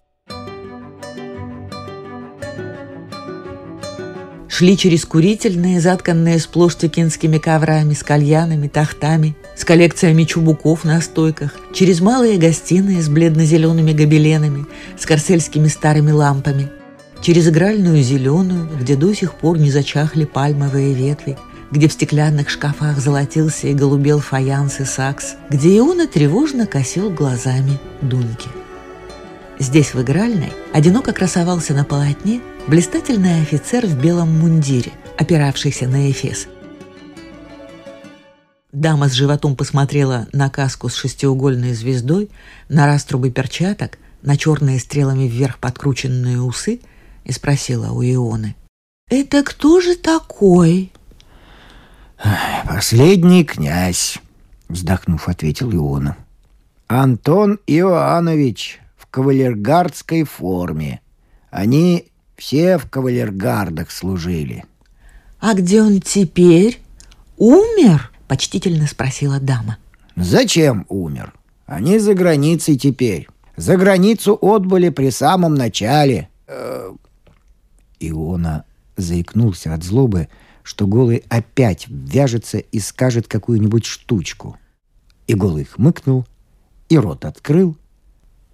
Шли 4.52 4.76
через 4.76 5.06
курительные, 5.06 5.80
затканные 5.80 6.38
сплошь 6.38 6.76
текинскими 6.76 7.38
коврами, 7.38 7.94
с 7.94 8.04
кальянами, 8.04 8.68
тахтами, 8.68 9.34
с 9.56 9.64
коллекциями 9.64 10.26
чубуков 10.26 10.84
на 10.84 11.00
стойках, 11.00 11.56
через 11.74 12.02
малые 12.02 12.38
гостиные 12.38 13.02
с 13.02 13.08
бледно-зелеными 13.08 13.94
гобеленами, 13.94 14.66
с 15.00 15.06
корсельскими 15.06 15.70
старыми 15.70 16.12
лампами, 16.12 16.70
через 17.22 17.48
игральную 17.48 18.04
зеленую, 18.04 18.70
где 18.78 18.98
до 18.98 19.14
сих 19.14 19.36
пор 19.36 19.58
не 19.58 19.72
зачахли 19.72 20.26
пальмовые 20.26 20.94
ветви, 20.94 21.38
где 21.72 21.88
в 21.88 21.94
стеклянных 21.94 22.50
шкафах 22.50 23.00
золотился 23.00 23.68
и 23.68 23.74
голубел 23.74 24.20
фаянс 24.20 24.82
и 24.82 24.84
сакс, 24.84 25.36
где 25.50 25.78
Иона 25.78 26.08
тревожно 26.08 26.68
косил 26.68 27.10
глазами 27.10 27.80
Дуньки. 28.02 28.50
Здесь, 29.60 29.94
в 29.94 30.02
игральной, 30.02 30.52
одиноко 30.74 31.14
красовался 31.14 31.74
на 31.74 31.86
полотне 31.86 32.42
блистательный 32.68 33.42
офицер 33.42 33.86
в 33.86 34.02
белом 34.02 34.40
мундире, 34.40 34.92
опиравшийся 35.18 35.88
на 35.88 36.10
Эфес. 36.10 36.48
Дама 38.72 39.10
с 39.10 39.14
животом 39.14 39.56
посмотрела 39.56 40.28
на 40.32 40.50
каску 40.50 40.90
с 40.90 40.96
шестиугольной 40.96 41.74
звездой, 41.74 42.30
на 42.70 42.88
раструбы 42.88 43.30
перчаток, 43.30 43.98
на 44.22 44.38
черные 44.38 44.80
стрелами 44.80 45.28
вверх 45.28 45.58
подкрученные 45.58 46.42
усы 46.42 46.80
и 47.26 47.32
спросила 47.32 47.92
у 47.92 48.02
Ионы. 48.04 48.56
«Это 49.10 49.44
кто 49.44 49.82
же 49.82 49.96
такой?» 49.96 50.92
«Последний 52.66 53.44
князь»,— 53.44 54.20
вздохнув, 54.70 55.28
ответил 55.28 55.74
Иона. 55.74 56.16
«Антон 56.88 57.60
Иоаннович, 57.68 58.82
кавалергардской 59.12 60.24
форме. 60.24 61.02
Они 61.52 62.11
все 62.42 62.80
в 62.80 62.90
кавалергардах 62.90 63.92
служили. 63.92 64.66
«А 65.40 65.54
где 65.54 65.84
он 65.84 66.02
теперь? 66.02 66.80
Умер?»— 67.38 68.12
почтительно 68.28 68.88
спросила 68.88 69.40
дама. 69.40 69.78
Зачем 70.16 70.88
умер? 70.90 71.36
Они 71.68 72.00
за 72.00 72.16
границей 72.16 72.78
теперь. 72.78 73.28
За 73.58 73.78
границу 73.78 74.36
отбыли 74.42 74.90
при 74.90 75.12
самом 75.12 75.54
начале. 75.54 76.30
Э, 76.48 76.92
Иона 78.00 78.66
заикнулся 78.98 79.76
от 79.76 79.84
злобы, 79.84 80.28
что 80.64 80.88
Голый 80.88 81.24
опять 81.30 81.86
вяжется 81.90 82.58
и 82.58 82.80
скажет 82.80 83.28
какую-нибудь 83.28 83.86
штучку. 83.86 84.58
И 85.28 85.36
Голый 85.36 85.66
хмыкнул, 85.66 86.26
и 86.90 86.98
рот 86.98 87.24
открыл, 87.24 87.78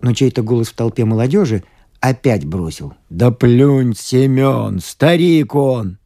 но 0.01 0.13
чей-то 0.13 0.41
голос 0.41 0.67
в 0.67 0.73
толпе 0.73 1.05
молодежи 1.05 1.63
опять 2.09 2.45
бросил 2.45 2.93
«Да 3.09 3.31
плюнь, 3.31 3.95
Семен, 3.95 4.79
старик 4.79 5.55
он!» 5.55 5.97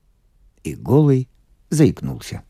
И 0.64 0.76
Голый 0.76 1.28
заикнулся. 1.70 2.44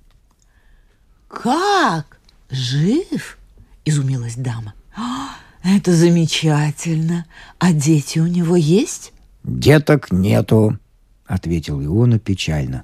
«Как? 1.28 2.20
Жив?»— 2.50 3.38
изумилась 3.86 4.36
дама. 4.36 4.74
«А, 4.96 5.36
«Это 5.64 5.94
замечательно. 5.94 7.26
А 7.60 7.72
дети 7.72 8.20
у 8.20 8.28
него 8.28 8.56
есть?» 8.56 9.14
«Деток 9.44 10.12
нету»,— 10.12 10.78
ответил 11.26 11.82
Иона 11.84 12.20
печально. 12.20 12.84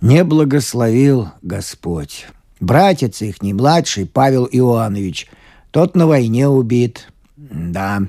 «Не 0.00 0.24
благословил 0.24 1.28
Господь. 1.42 2.26
Братец 2.58 3.22
их, 3.22 3.42
не 3.42 3.54
младший, 3.54 4.06
Павел 4.06 4.46
Иоаннович, 4.50 5.28
тот 5.70 5.94
на 5.94 6.06
войне 6.06 6.48
убит. 6.48 7.08
Да, 7.36 8.02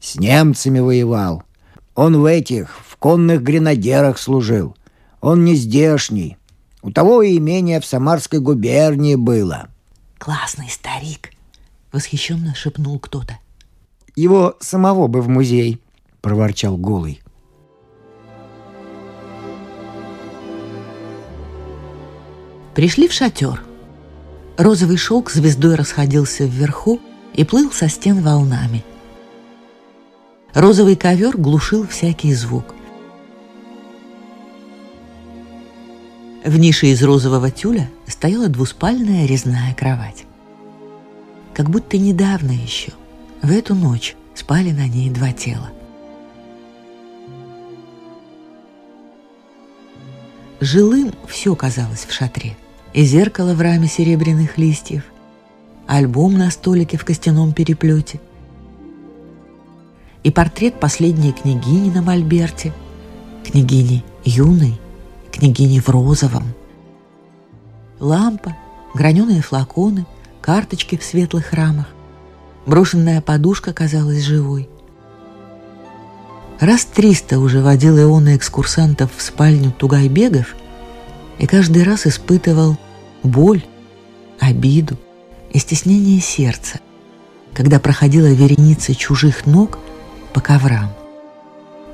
с 0.00 0.16
немцами 0.16 0.80
воевал. 0.80 1.42
Он 1.94 2.20
в 2.20 2.24
этих, 2.24 2.76
в 2.86 2.96
конных 2.96 3.42
гренадерах 3.42 4.18
служил. 4.18 4.76
Он 5.20 5.44
не 5.44 5.54
здешний. 5.54 6.36
У 6.82 6.92
того 6.92 7.22
и 7.22 7.36
имение 7.36 7.80
в 7.80 7.86
Самарской 7.86 8.40
губернии 8.40 9.16
было». 9.16 9.68
«Классный 10.18 10.68
старик!»— 10.68 11.32
восхищенно 11.92 12.54
шепнул 12.54 12.98
кто-то. 12.98 13.38
«Его 14.16 14.56
самого 14.60 15.06
бы 15.06 15.22
в 15.22 15.28
музей!»— 15.28 15.80
проворчал 16.20 16.76
Голый. 16.76 17.20
Пришли 22.74 23.08
в 23.08 23.12
шатер. 23.12 23.64
Розовый 24.56 24.96
шелк 24.96 25.30
звездой 25.30 25.74
расходился 25.74 26.44
вверху 26.44 27.00
и 27.34 27.44
плыл 27.44 27.72
со 27.72 27.88
стен 27.88 28.22
волнами. 28.22 28.84
Розовый 30.58 30.96
ковер 30.96 31.36
глушил 31.36 31.86
всякий 31.86 32.34
звук. 32.34 32.74
В 36.44 36.58
нише 36.58 36.88
из 36.88 37.00
розового 37.02 37.52
тюля 37.52 37.88
стояла 38.08 38.48
двуспальная 38.48 39.26
резная 39.26 39.72
кровать. 39.74 40.24
Как 41.54 41.70
будто 41.70 41.96
недавно 41.96 42.50
еще, 42.50 42.90
в 43.40 43.52
эту 43.52 43.76
ночь, 43.76 44.16
спали 44.34 44.72
на 44.72 44.88
ней 44.88 45.10
два 45.10 45.32
тела. 45.32 45.70
Жилым 50.60 51.14
все 51.28 51.54
казалось 51.54 52.04
в 52.04 52.12
шатре– 52.12 52.56
и 52.92 53.04
зеркало 53.04 53.54
в 53.54 53.60
раме 53.60 53.86
серебряных 53.86 54.58
листьев, 54.58 55.04
альбом 55.86 56.34
на 56.34 56.50
столике 56.50 56.96
в 56.96 57.04
костяном 57.04 57.52
переплете, 57.52 58.20
и 60.28 60.30
портрет 60.30 60.78
последней 60.78 61.32
княгини 61.32 61.88
на 61.88 62.02
мольберте, 62.02 62.74
княгини 63.50 64.04
юной, 64.26 64.78
княгини 65.32 65.80
в 65.80 65.88
розовом. 65.88 66.52
Лампа, 67.98 68.54
граненые 68.92 69.40
флаконы, 69.40 70.04
карточки 70.42 70.98
в 70.98 71.02
светлых 71.02 71.54
рамах. 71.54 71.86
Брошенная 72.66 73.22
подушка 73.22 73.72
казалась 73.72 74.20
живой. 74.20 74.68
Раз 76.60 76.84
триста 76.84 77.38
уже 77.38 77.62
водил 77.62 77.98
Иона 77.98 78.36
экскурсантов 78.36 79.10
в 79.16 79.22
спальню 79.22 79.72
Тугайбегов 79.72 80.56
и 81.38 81.46
каждый 81.46 81.84
раз 81.84 82.06
испытывал 82.06 82.76
боль, 83.22 83.64
обиду 84.38 84.98
и 85.54 85.58
стеснение 85.58 86.20
сердца, 86.20 86.80
когда 87.54 87.80
проходила 87.80 88.30
вереница 88.30 88.94
чужих 88.94 89.46
ног 89.46 89.78
по 90.32 90.40
коврам, 90.40 90.92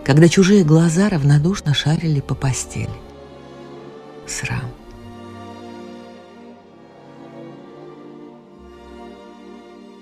когда 0.05 0.29
чужие 0.29 0.65
глаза 0.65 1.09
равнодушно 1.09 1.75
шарили 1.75 2.21
по 2.21 2.35
постели. 2.35 2.91
Срам. 4.27 4.71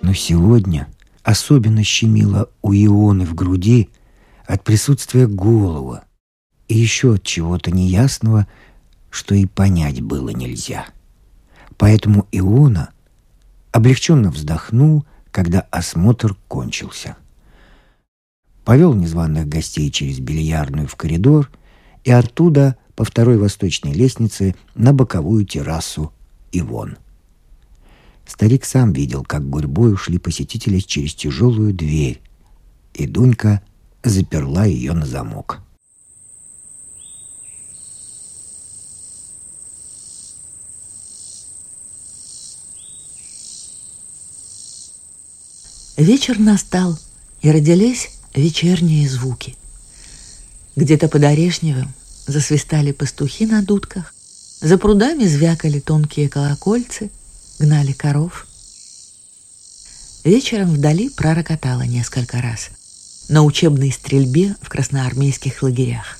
Но 0.02 0.14
сегодня 0.14 0.88
особенно 1.22 1.84
щемило 1.84 2.48
у 2.62 2.72
Ионы 2.72 3.24
в 3.24 3.34
груди 3.34 3.88
от 4.46 4.64
присутствия 4.64 5.26
голова 5.26 6.04
и 6.68 6.76
еще 6.76 7.14
от 7.14 7.22
чего-то 7.22 7.70
неясного, 7.70 8.46
что 9.10 9.34
и 9.34 9.46
понять 9.46 10.00
было 10.00 10.30
нельзя. 10.30 10.86
Поэтому 11.76 12.26
Иона 12.32 12.90
облегченно 13.70 14.30
вздохнул, 14.30 15.04
когда 15.30 15.60
осмотр 15.70 16.36
кончился. 16.48 17.16
Повел 18.64 18.94
незваных 18.94 19.48
гостей 19.48 19.90
через 19.90 20.20
бильярдную 20.20 20.86
в 20.86 20.94
коридор 20.94 21.50
и 22.04 22.12
оттуда 22.12 22.76
по 22.94 23.04
второй 23.04 23.36
восточной 23.36 23.92
лестнице 23.92 24.54
на 24.74 24.92
боковую 24.92 25.44
террасу 25.44 26.12
и 26.52 26.60
вон. 26.60 26.96
Старик 28.24 28.64
сам 28.64 28.92
видел, 28.92 29.24
как 29.24 29.48
гурьбой 29.48 29.92
ушли 29.92 30.18
посетители 30.18 30.78
через 30.78 31.14
тяжелую 31.14 31.74
дверь, 31.74 32.22
и 32.94 33.06
Дунька 33.06 33.62
заперла 34.04 34.64
ее 34.64 34.92
на 34.92 35.06
замок. 35.06 35.58
Вечер 45.96 46.38
настал, 46.38 46.98
и 47.42 47.50
родились 47.50 48.21
вечерние 48.34 49.08
звуки. 49.08 49.56
Где-то 50.76 51.08
под 51.08 51.24
Орешневым 51.24 51.92
засвистали 52.26 52.92
пастухи 52.92 53.46
на 53.46 53.62
дудках, 53.62 54.14
за 54.60 54.78
прудами 54.78 55.24
звякали 55.24 55.80
тонкие 55.80 56.28
колокольцы, 56.28 57.10
гнали 57.58 57.92
коров. 57.92 58.46
Вечером 60.24 60.70
вдали 60.70 61.10
пророкотало 61.10 61.82
несколько 61.82 62.40
раз 62.40 62.70
на 63.28 63.42
учебной 63.42 63.90
стрельбе 63.90 64.54
в 64.60 64.68
красноармейских 64.68 65.62
лагерях. 65.62 66.18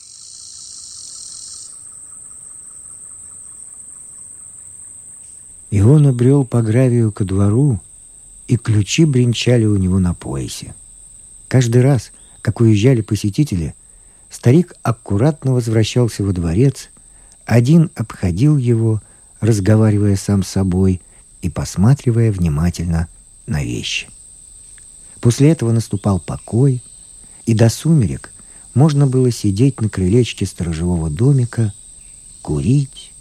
И 5.70 5.80
он 5.80 6.06
обрел 6.06 6.44
по 6.44 6.62
гравию 6.62 7.12
ко 7.12 7.24
двору, 7.24 7.80
и 8.46 8.56
ключи 8.56 9.04
бренчали 9.04 9.64
у 9.64 9.76
него 9.76 9.98
на 9.98 10.12
поясе. 10.12 10.74
Каждый 11.52 11.82
раз, 11.82 12.12
как 12.40 12.62
уезжали 12.62 13.02
посетители, 13.02 13.74
старик 14.30 14.72
аккуратно 14.82 15.52
возвращался 15.52 16.24
во 16.24 16.32
дворец, 16.32 16.88
один 17.44 17.90
обходил 17.94 18.56
его, 18.56 19.02
разговаривая 19.40 20.16
сам 20.16 20.44
с 20.44 20.48
собой 20.48 21.02
и 21.42 21.50
посматривая 21.50 22.32
внимательно 22.32 23.06
на 23.46 23.62
вещи. 23.62 24.08
После 25.20 25.50
этого 25.50 25.72
наступал 25.72 26.20
покой, 26.20 26.82
и 27.44 27.52
до 27.52 27.68
сумерек 27.68 28.32
можно 28.72 29.06
было 29.06 29.30
сидеть 29.30 29.78
на 29.82 29.90
крылечке 29.90 30.46
сторожевого 30.46 31.10
домика, 31.10 31.74
курить 32.40 33.12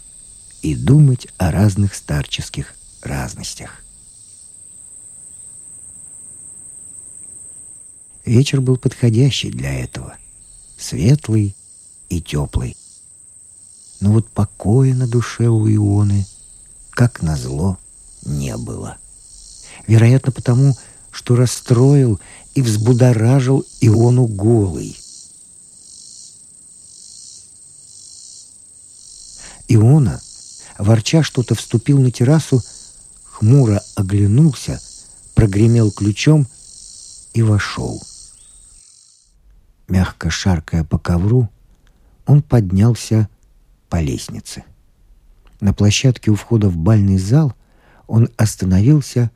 и 0.62 0.74
думать 0.74 1.28
о 1.36 1.50
разных 1.50 1.94
старческих 1.94 2.72
разностях. 3.02 3.81
Вечер 8.24 8.60
был 8.60 8.76
подходящий 8.76 9.50
для 9.50 9.80
этого. 9.80 10.16
Светлый 10.78 11.56
и 12.08 12.20
теплый. 12.20 12.76
Но 14.00 14.12
вот 14.12 14.28
покоя 14.28 14.94
на 14.94 15.08
душе 15.08 15.48
у 15.48 15.68
Ионы, 15.68 16.26
как 16.90 17.22
назло, 17.22 17.78
не 18.24 18.56
было. 18.56 18.98
Вероятно, 19.86 20.30
потому, 20.32 20.76
что 21.10 21.34
расстроил 21.34 22.20
и 22.54 22.62
взбудоражил 22.62 23.66
Иону 23.80 24.26
голый. 24.26 24.96
Иона, 29.68 30.20
ворча 30.78 31.22
что-то, 31.22 31.54
вступил 31.54 31.98
на 31.98 32.10
террасу, 32.10 32.62
хмуро 33.24 33.82
оглянулся, 33.96 34.80
прогремел 35.34 35.90
ключом 35.90 36.46
и 37.32 37.42
вошел. 37.42 38.02
Мягко 39.92 40.30
шаркая 40.30 40.84
по 40.84 40.98
ковру, 40.98 41.50
он 42.24 42.40
поднялся 42.40 43.28
по 43.90 44.00
лестнице. 44.00 44.64
На 45.60 45.74
площадке 45.74 46.30
у 46.30 46.34
входа 46.34 46.70
в 46.70 46.78
бальный 46.78 47.18
зал 47.18 47.52
он 48.06 48.30
остановился 48.38 49.30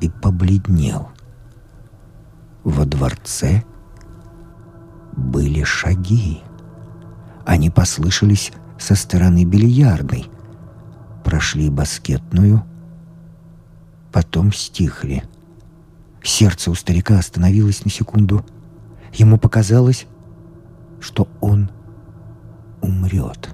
и 0.00 0.08
побледнел. 0.08 1.10
Во 2.62 2.86
дворце 2.86 3.62
были 5.14 5.64
шаги. 5.64 6.40
Они 7.44 7.68
послышались 7.68 8.52
со 8.78 8.94
стороны 8.94 9.44
бильярдной, 9.44 10.28
прошли 11.24 11.68
баскетную, 11.68 12.64
потом 14.10 14.50
стихли. 14.50 15.24
Сердце 16.22 16.70
у 16.70 16.74
старика 16.74 17.18
остановилось 17.18 17.84
на 17.84 17.90
секунду. 17.90 18.46
Ему 19.14 19.38
показалось, 19.38 20.06
что 21.00 21.28
он 21.40 21.70
умрет. 22.80 23.50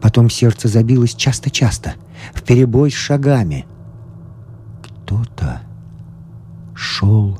Потом 0.00 0.30
сердце 0.30 0.68
забилось 0.68 1.14
часто-часто, 1.14 1.94
в 2.34 2.42
перебой 2.42 2.90
с 2.90 2.94
шагами. 2.94 3.66
Кто-то 4.82 5.62
шел 6.74 7.38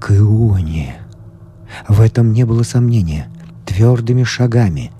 к 0.00 0.10
Ионе. 0.10 0.96
В 1.88 2.00
этом 2.00 2.32
не 2.32 2.44
было 2.44 2.62
сомнения. 2.62 3.28
Твердыми 3.64 4.24
шагами. 4.24 4.90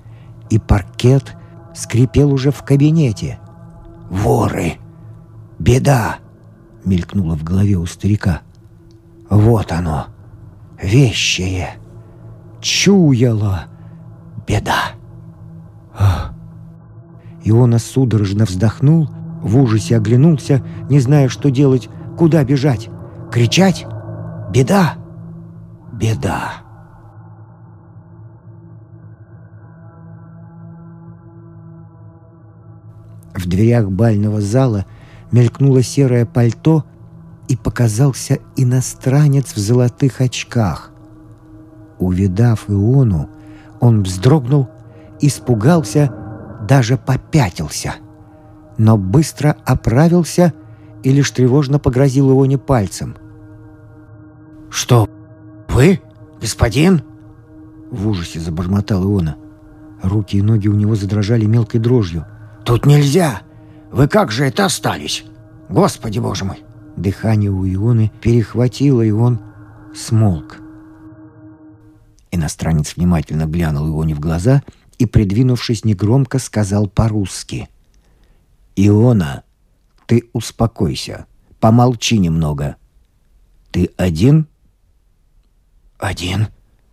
И 0.49 0.59
паркет 0.59 1.35
скрипел 1.75 2.31
уже 2.31 2.51
в 2.51 2.63
кабинете. 2.63 3.39
«Воры! 4.09 4.75
Беда!»— 5.59 6.19
мелькнуло 6.85 7.35
в 7.35 7.43
голове 7.43 7.75
у 7.75 7.85
старика. 7.85 8.41
«Вот 9.29 9.71
оно! 9.73 10.07
Вещее! 10.81 11.71
Чуяло! 12.61 13.65
Беда!» 14.47 14.97
Иона 17.43 17.79
судорожно 17.79 18.45
вздохнул, 18.45 19.09
в 19.41 19.57
ужасе 19.57 19.95
оглянулся, 19.95 20.61
не 20.89 20.99
зная, 20.99 21.29
что 21.29 21.49
делать, 21.49 21.89
куда 22.17 22.43
бежать. 22.43 22.89
Кричать? 23.31 23.85
Беда! 24.51 24.95
Беда! 25.93 26.55
В 33.33 33.47
дверях 33.47 33.89
бального 33.89 34.41
зала 34.41 34.85
мелькнуло 35.31 35.81
серое 35.83 36.25
пальто 36.25 36.83
и 37.47 37.55
показался 37.55 38.39
иностранец 38.55 39.53
в 39.53 39.57
золотых 39.57 40.21
очках. 40.21 40.91
Увидав 41.99 42.69
Иону, 42.69 43.29
он 43.79 44.03
вздрогнул 44.03 44.69
испугался, 45.19 46.11
даже 46.67 46.97
попятился. 46.97 47.95
Но 48.77 48.97
быстро 48.97 49.57
оправился 49.65 50.53
и 51.03 51.11
лишь 51.11 51.31
тревожно 51.31 51.79
погрозил 51.79 52.29
его 52.29 52.45
не 52.45 52.57
пальцем. 52.57 53.15
«Что, 54.69 55.07
вы, 55.69 56.01
господин?» 56.41 57.03
В 57.89 58.07
ужасе 58.07 58.39
забормотал 58.39 59.03
Иона. 59.03 59.37
Руки 60.03 60.37
и 60.37 60.41
ноги 60.41 60.67
у 60.67 60.73
него 60.73 60.95
задрожали 60.95 61.45
мелкой 61.45 61.79
дрожью. 61.79 62.25
«Тут 62.65 62.85
нельзя! 62.85 63.41
Вы 63.91 64.07
как 64.07 64.31
же 64.31 64.45
это 64.45 64.65
остались? 64.65 65.23
Господи 65.69 66.19
боже 66.19 66.43
мой!» 66.43 66.66
Дыхание 66.97 67.51
у 67.51 67.63
Ионы 67.63 68.11
перехватило, 68.21 69.03
и 69.03 69.11
он 69.11 69.39
смолк. 69.95 70.57
Иностранец 72.31 72.95
внимательно 72.95 73.45
глянул 73.45 73.87
Ионе 73.87 74.15
в 74.15 74.19
глаза 74.19 74.63
и, 74.97 75.05
придвинувшись 75.05 75.85
негромко, 75.85 76.39
сказал 76.39 76.87
по-русски. 76.87 77.69
«Иона, 78.75 79.43
ты 80.07 80.27
успокойся, 80.33 81.27
помолчи 81.59 82.17
немного. 82.17 82.77
Ты 83.71 83.91
один?» 83.97 84.47
«Один», 85.99 86.47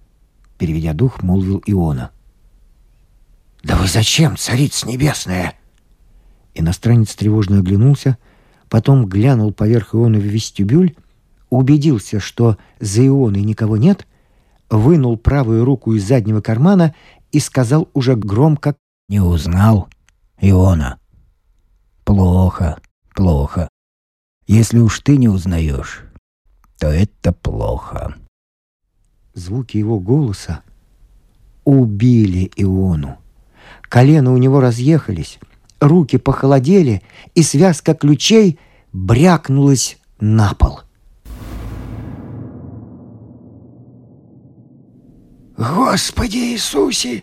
—переведя 0.59 0.93
дух, 0.93 1.23
молвил 1.23 1.63
Иона. 1.67 2.11
«Да 3.63 3.77
вы 3.77 3.89
зачем, 3.89 4.37
царица 4.37 4.87
небесная?» 4.87 5.55
Иностранец 6.53 7.15
тревожно 7.15 7.59
оглянулся, 7.59 8.19
потом 8.69 9.07
глянул 9.07 9.53
поверх 9.53 9.95
Ионы 9.95 10.19
в 10.19 10.25
вестибюль, 10.25 10.95
убедился, 11.51 12.21
что 12.21 12.59
за 12.81 13.07
Ионой 13.07 13.43
никого 13.43 13.77
нет, 13.77 14.07
вынул 14.71 15.17
правую 15.17 15.65
руку 15.65 15.95
из 15.95 16.07
заднего 16.07 16.41
кармана 16.41 16.95
и 17.33 17.41
сказал 17.41 17.89
уже 17.95 18.17
громко 18.17 18.77
«Не 19.09 19.21
узнал 19.21 19.89
Иона». 20.41 20.99
«Плохо, 22.05 22.79
плохо. 23.15 23.69
Если 24.47 24.79
уж 24.79 25.01
ты 25.01 25.17
не 25.17 25.29
узнаешь, 25.29 26.05
то 26.79 26.89
это 26.89 27.33
плохо». 27.33 28.15
Звуки 29.35 29.77
его 29.79 29.99
голоса 29.99 30.63
убили 31.65 32.51
Иону. 32.57 33.19
Колено 33.83 34.33
у 34.33 34.37
него 34.37 34.61
разъехались, 34.61 35.39
руки 35.89 36.19
похолодели, 36.19 37.03
и 37.35 37.43
связка 37.43 37.95
ключей 37.95 38.59
брякнулась 38.93 39.99
на 40.21 40.55
пол. 40.55 40.81
«Господи 45.57 46.39
Иисусе! 46.53 47.23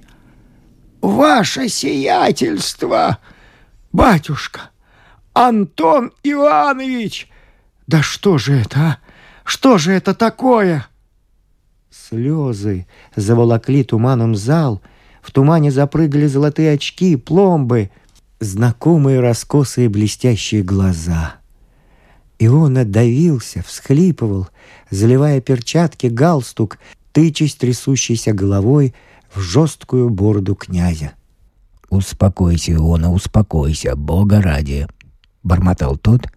Ваше 1.02 1.68
сиятельство! 1.68 3.18
Батюшка! 3.92 4.70
Антон 5.34 6.12
Иванович! 6.24 7.30
Да 7.88 8.02
что 8.02 8.38
же 8.38 8.54
это, 8.54 8.80
а? 8.80 8.98
Что 9.44 9.78
же 9.78 9.92
это 9.92 10.14
такое?» 10.14 10.88
Слезы 11.90 12.88
заволокли 13.16 13.84
туманом 13.84 14.36
зал, 14.36 14.82
в 15.22 15.32
тумане 15.32 15.72
запрыгали 15.72 16.26
золотые 16.26 16.74
очки, 16.74 17.18
пломбы, 17.18 17.92
знакомые 18.42 19.20
раскосые 19.20 19.88
блестящие 19.88 20.64
глаза. 20.64 21.36
И 22.40 22.48
он 22.48 22.78
отдавился, 22.78 23.62
всхлипывал, 23.62 24.50
заливая 24.90 25.40
перчатки, 25.42 26.08
галстук, 26.08 26.80
тычась 27.14 27.56
трясущейся 27.56 28.34
головой 28.34 28.94
в 29.34 29.40
жесткую 29.40 30.10
бороду 30.10 30.56
князя. 30.56 31.14
«Успокойся, 31.90 32.74
Иона, 32.74 33.12
успокойся, 33.12 33.96
Бога 33.96 34.42
ради!»— 34.42 34.88
бормотал 35.44 35.98
тот, 35.98 36.28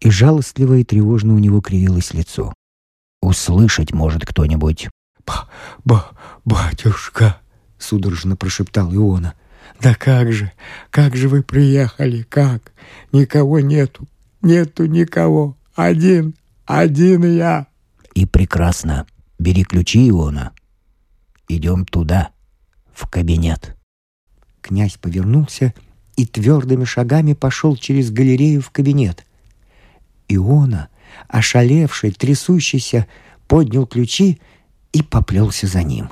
и 0.00 0.10
жалостливо 0.10 0.78
и 0.78 0.84
тревожно 0.84 1.34
у 1.34 1.38
него 1.38 1.60
кривилось 1.60 2.12
лицо. 2.14 2.52
«Услышать 3.22 3.92
может 3.92 4.26
кто-нибудь». 4.26 4.88
Ба 5.24 5.48
ба 5.84 6.10
«Батюшка!»— 6.44 7.38
судорожно 7.78 8.36
прошептал 8.36 8.92
Иона. 8.92 9.34
«Да 9.80 9.94
как 9.94 10.32
же, 10.32 10.52
как 10.90 11.16
же 11.16 11.28
вы 11.28 11.42
приехали, 11.42 12.22
как? 12.22 12.72
Никого 13.12 13.60
нету, 13.60 14.06
нету 14.42 14.86
никого, 14.86 15.56
один, 15.74 16.34
один 16.66 17.24
я!» 17.24 17.66
«И 18.14 18.26
прекрасно!» 18.26 19.06
Бери 19.38 19.64
ключи 19.64 20.08
Иона. 20.08 20.52
Идем 21.48 21.84
туда, 21.84 22.30
в 22.92 23.08
кабинет. 23.08 23.76
Князь 24.62 24.96
повернулся 24.96 25.74
и 26.16 26.24
твердыми 26.24 26.84
шагами 26.84 27.34
пошел 27.34 27.76
через 27.76 28.10
галерею 28.10 28.62
в 28.62 28.70
кабинет. 28.70 29.26
Иона, 30.28 30.88
ошалевший, 31.28 32.12
трясущийся, 32.12 33.06
поднял 33.48 33.86
ключи 33.86 34.40
и 34.92 35.02
поплелся 35.02 35.66
за 35.66 35.82
ним. 35.82 36.10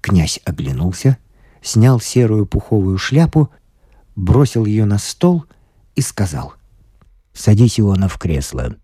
Князь 0.00 0.40
оглянулся, 0.44 1.18
снял 1.62 2.00
серую 2.00 2.46
пуховую 2.46 2.98
шляпу, 2.98 3.50
бросил 4.16 4.64
ее 4.64 4.84
на 4.84 4.98
стол 4.98 5.44
и 5.94 6.00
сказал 6.00 6.54
«Садись, 7.32 7.80
Иона, 7.80 8.08
в 8.08 8.18
кресло». 8.18 8.76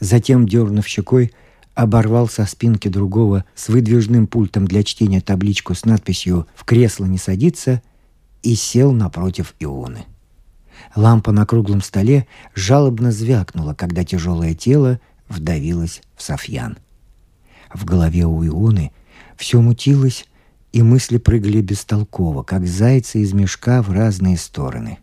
Затем, 0.00 0.46
дернув 0.46 0.86
щекой, 0.86 1.32
оборвал 1.74 2.28
со 2.28 2.46
спинки 2.46 2.88
другого 2.88 3.44
с 3.54 3.68
выдвижным 3.68 4.26
пультом 4.26 4.66
для 4.66 4.82
чтения 4.82 5.20
табличку 5.20 5.74
с 5.74 5.84
надписью 5.84 6.46
«В 6.54 6.64
кресло 6.64 7.04
не 7.04 7.18
садиться» 7.18 7.82
и 8.42 8.54
сел 8.54 8.92
напротив 8.92 9.54
Ионы. 9.58 10.04
Лампа 10.94 11.32
на 11.32 11.46
круглом 11.46 11.80
столе 11.80 12.26
жалобно 12.54 13.10
звякнула, 13.12 13.74
когда 13.74 14.04
тяжелое 14.04 14.54
тело 14.54 15.00
вдавилось 15.28 16.02
в 16.16 16.22
Софьян. 16.22 16.78
В 17.72 17.84
голове 17.84 18.24
у 18.24 18.44
Ионы 18.44 18.92
все 19.36 19.60
мутилось, 19.60 20.26
и 20.74 20.82
мысли 20.82 21.18
прыгали 21.18 21.60
бестолково, 21.60 22.42
как 22.42 22.66
зайцы 22.66 23.20
из 23.20 23.32
мешка 23.32 23.80
в 23.80 23.92
разные 23.92 24.36
стороны. 24.36 24.98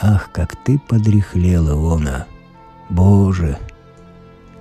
«Ах, 0.00 0.32
как 0.32 0.56
ты 0.64 0.80
подряхлела, 0.80 1.74
Лона! 1.76 2.26
Боже! 2.88 3.56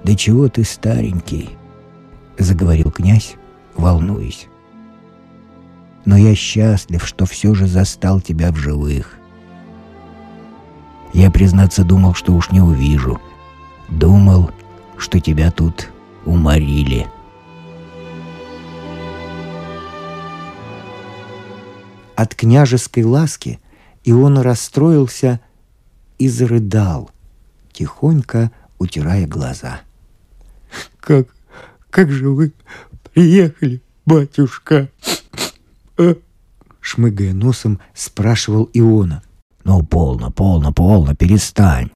Да 0.04 0.14
чего 0.16 0.50
ты 0.50 0.64
старенький!»— 0.64 1.58
заговорил 2.38 2.92
князь, 2.92 3.38
волнуясь. 3.76 4.48
Но 6.10 6.18
я 6.18 6.34
счастлив, 6.34 7.06
что 7.06 7.28
все 7.28 7.54
же 7.54 7.68
застал 7.68 8.20
тебя 8.20 8.52
в 8.52 8.56
живых. 8.56 9.20
Я, 11.14 11.30
признаться, 11.30 11.84
думал, 11.84 12.16
что 12.16 12.34
уж 12.34 12.50
не 12.50 12.62
увижу. 12.62 13.22
Думал, 13.90 14.50
что 14.98 15.20
тебя 15.20 15.52
тут 15.52 15.92
уморили. 16.26 17.06
От 22.16 22.34
княжеской 22.34 23.04
ласки 23.04 23.60
Иона 24.04 24.42
расстроился 24.42 25.40
и 26.18 26.28
зарыдал, 26.28 27.12
тихонько 27.72 28.50
утирая 28.80 29.28
глаза. 29.28 29.82
«Как, 31.00 31.28
как 31.92 32.10
же 32.10 32.32
вы 32.32 32.52
приехали, 33.14 33.84
батюшка?» 34.08 34.90
А? 36.00 36.16
Шмыгая 36.82 37.34
носом, 37.34 37.80
спрашивал 37.94 38.70
Иона. 38.74 39.22
«Ну, 39.66 39.84
полно, 39.84 40.32
полно, 40.32 40.72
полно, 40.72 41.14
перестань!» 41.14 41.92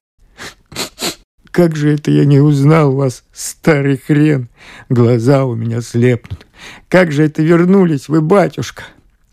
Как 1.54 1.76
же 1.76 1.94
это 1.94 2.10
я 2.10 2.24
не 2.24 2.40
узнал 2.40 2.96
вас, 2.96 3.22
старый 3.32 3.96
хрен? 3.96 4.48
Глаза 4.88 5.44
у 5.44 5.54
меня 5.54 5.82
слепнут. 5.82 6.48
Как 6.88 7.12
же 7.12 7.22
это 7.22 7.44
вернулись 7.44 8.08
вы, 8.08 8.20
батюшка? 8.22 8.82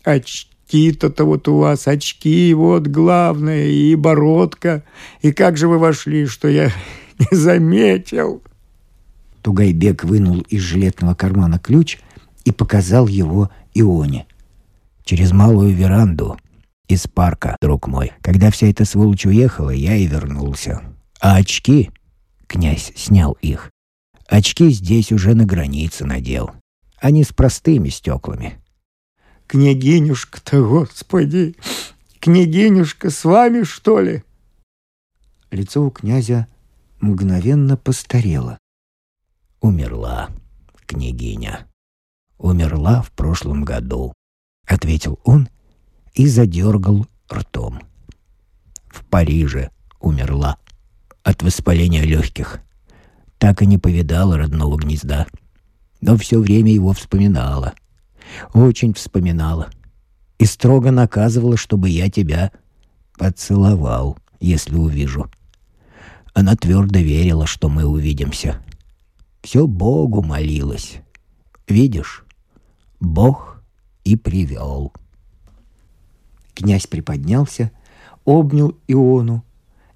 Очки-то-то 0.04 1.24
вот 1.24 1.48
у 1.48 1.56
вас, 1.56 1.88
очки, 1.88 2.54
вот 2.54 2.86
главное, 2.86 3.66
и 3.66 3.96
бородка. 3.96 4.84
И 5.20 5.32
как 5.32 5.56
же 5.56 5.66
вы 5.66 5.78
вошли, 5.78 6.26
что 6.26 6.46
я 6.46 6.70
не 7.18 7.36
заметил?» 7.36 8.40
Тугайбек 9.42 10.04
вынул 10.04 10.42
из 10.48 10.60
жилетного 10.60 11.14
кармана 11.14 11.58
ключ 11.58 11.98
и 12.44 12.52
показал 12.52 13.08
его 13.08 13.50
Ионе. 13.74 14.26
«Через 15.04 15.32
малую 15.32 15.74
веранду 15.74 16.38
из 16.88 17.06
парка, 17.06 17.56
друг 17.60 17.88
мой. 17.88 18.12
Когда 18.22 18.50
вся 18.50 18.68
эта 18.68 18.84
сволочь 18.84 19.26
уехала, 19.26 19.70
я 19.70 19.96
и 19.96 20.06
вернулся. 20.06 20.82
А 21.20 21.36
очки 21.36 21.90
Князь 22.52 22.92
снял 22.96 23.32
их. 23.40 23.70
Очки 24.28 24.68
здесь 24.68 25.10
уже 25.10 25.34
на 25.34 25.46
границе 25.46 26.04
надел. 26.04 26.50
Они 26.98 27.24
с 27.24 27.28
простыми 27.32 27.88
стеклами. 27.88 28.60
«Княгинюшка-то, 29.46 30.62
господи! 30.62 31.56
Княгинюшка 32.20 33.08
с 33.08 33.24
вами, 33.24 33.62
что 33.62 34.00
ли?» 34.00 34.22
Лицо 35.50 35.82
у 35.82 35.90
князя 35.90 36.46
мгновенно 37.00 37.78
постарело. 37.78 38.58
«Умерла, 39.62 40.28
княгиня. 40.84 41.66
Умерла 42.36 43.00
в 43.00 43.12
прошлом 43.12 43.64
году»,— 43.64 44.12
ответил 44.66 45.18
он 45.24 45.48
и 46.14 46.26
задергал 46.26 47.06
ртом. 47.32 47.80
«В 48.88 49.04
Париже 49.04 49.70
умерла» 50.00 50.58
от 51.22 51.42
воспаления 51.42 52.02
легких. 52.02 52.60
Так 53.38 53.62
и 53.62 53.66
не 53.66 53.78
повидала 53.78 54.38
родного 54.38 54.76
гнезда. 54.76 55.26
Но 56.00 56.16
все 56.16 56.40
время 56.40 56.72
его 56.72 56.92
вспоминала. 56.92 57.74
Очень 58.54 58.94
вспоминала. 58.94 59.70
И 60.38 60.44
строго 60.44 60.90
наказывала, 60.90 61.56
чтобы 61.56 61.88
я 61.88 62.10
тебя 62.10 62.50
поцеловал, 63.16 64.18
если 64.40 64.74
увижу. 64.74 65.30
Она 66.34 66.56
твердо 66.56 66.98
верила, 66.98 67.46
что 67.46 67.68
мы 67.68 67.84
увидимся. 67.84 68.56
Все 69.42 69.66
Богу 69.66 70.22
молилась. 70.22 70.96
Видишь, 71.68 72.24
Бог 73.00 73.51
и 74.04 74.16
привел. 74.16 74.92
Князь 76.54 76.86
приподнялся, 76.86 77.70
обнял 78.24 78.76
Иону, 78.88 79.44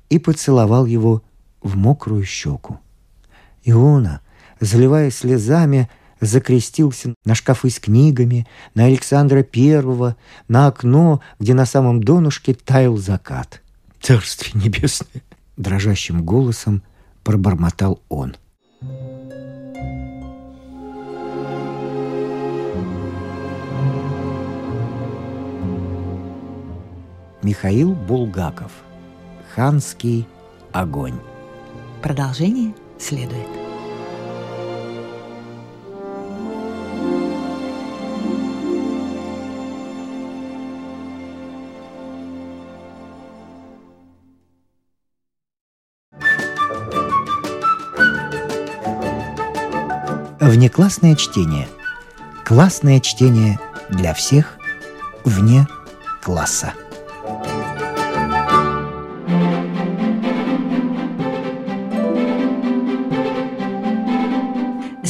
и 0.09 0.19
поцеловал 0.19 0.87
его 0.87 1.23
в 1.61 1.77
мокрую 1.77 2.25
щеку. 2.25 2.79
Иона, 3.65 4.21
заливая 4.61 5.11
слезами, 5.11 5.91
закрестился 6.21 7.15
на 7.25 7.35
шкафы 7.35 7.71
с 7.71 7.79
книгами, 7.79 8.47
на 8.75 8.85
Александра 8.85 9.43
Первого, 9.43 10.17
на 10.49 10.69
окно, 10.69 11.21
где 11.39 11.55
на 11.55 11.67
самом 11.67 12.03
донышке 12.03 12.55
таял 12.55 12.97
закат. 12.97 13.63
«Царствие 14.01 14.63
небесное!»— 14.63 15.23
дрожащим 15.57 16.25
голосом 16.25 16.83
пробормотал 17.27 18.01
он. 18.09 18.37
Михаил 27.47 27.93
Булгаков– 27.93 28.73
Ханский 29.55 30.27
огонь. 30.73 31.21
Продолжение 32.03 32.75
следует. 32.99 33.47
Внеклассное 50.41 51.15
чтение. 51.15 51.69
Классное 52.45 52.99
чтение 52.99 53.61
для 53.89 54.15
всех 54.15 54.59
вне 55.25 55.69
класса. 56.25 56.73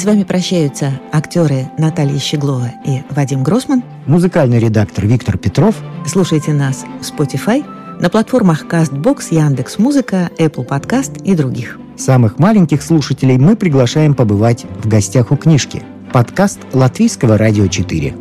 Вами 0.06 0.22
прощаются 0.22 1.00
актеры 1.12 1.68
Наталья 1.78 2.18
Щеглова 2.18 2.70
и 2.86 3.02
Вадим 3.10 3.42
Гросман. 3.42 3.82
Музыкальный 4.06 4.60
редактор 4.60 5.04
Виктор 5.04 5.36
Петров. 5.36 5.74
Слушайте 6.06 6.52
нас 6.52 6.84
в 7.00 7.02
Spotify, 7.02 7.64
на 8.00 8.08
платформах 8.08 8.66
CastBox, 8.66 9.26
Яндекс 9.30 9.78
Музыка, 9.78 10.30
Apple 10.38 10.66
Podcast 10.66 11.22
и 11.24 11.34
других. 11.34 11.80
Самых 11.96 12.38
маленьких 12.38 12.82
слушателей 12.82 13.36
мы 13.36 13.56
приглашаем 13.56 14.14
побывать 14.14 14.64
в 14.82 14.86
гостях 14.86 15.32
у 15.32 15.36
книжки. 15.36 15.82
Подкаст 16.12 16.60
Латвийского 16.72 17.36
радио 17.36 17.66
4. 17.66 18.14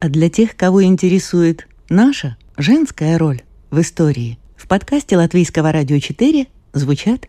А 0.00 0.08
для 0.08 0.28
тех, 0.28 0.56
кого 0.56 0.82
интересует 0.82 1.68
наша 1.88 2.36
женская 2.56 3.16
роль 3.16 3.42
в 3.70 3.80
истории, 3.80 4.38
в 4.56 4.66
подкасте 4.66 5.16
Латвийского 5.16 5.70
радио 5.70 6.00
4 6.00 6.48
звучат 6.72 7.28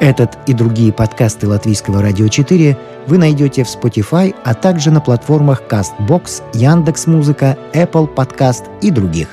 этот 0.00 0.38
и 0.48 0.54
другие 0.54 0.92
подкасты 0.92 1.46
Латвийского 1.46 2.02
радио 2.02 2.28
4 2.28 2.76
вы 3.06 3.18
найдете 3.18 3.64
в 3.64 3.68
Spotify, 3.68 4.34
а 4.44 4.54
также 4.54 4.90
на 4.90 5.00
платформах 5.00 5.62
CastBox, 5.68 6.42
Яндекс.Музыка, 6.54 7.56
Apple 7.74 8.12
Podcast 8.12 8.64
и 8.80 8.90
других. 8.90 9.28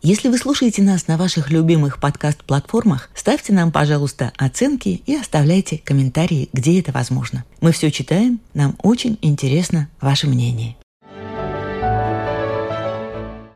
Если 0.00 0.28
вы 0.28 0.38
слушаете 0.38 0.82
нас 0.82 1.08
на 1.08 1.16
ваших 1.16 1.50
любимых 1.50 1.98
подкаст-платформах, 1.98 3.10
ставьте 3.14 3.52
нам, 3.52 3.72
пожалуйста, 3.72 4.32
оценки 4.36 5.02
и 5.06 5.16
оставляйте 5.16 5.80
комментарии, 5.84 6.48
где 6.52 6.78
это 6.78 6.92
возможно. 6.92 7.44
Мы 7.60 7.72
все 7.72 7.90
читаем, 7.90 8.38
нам 8.54 8.76
очень 8.82 9.18
интересно 9.22 9.88
ваше 10.00 10.28
мнение. 10.28 10.76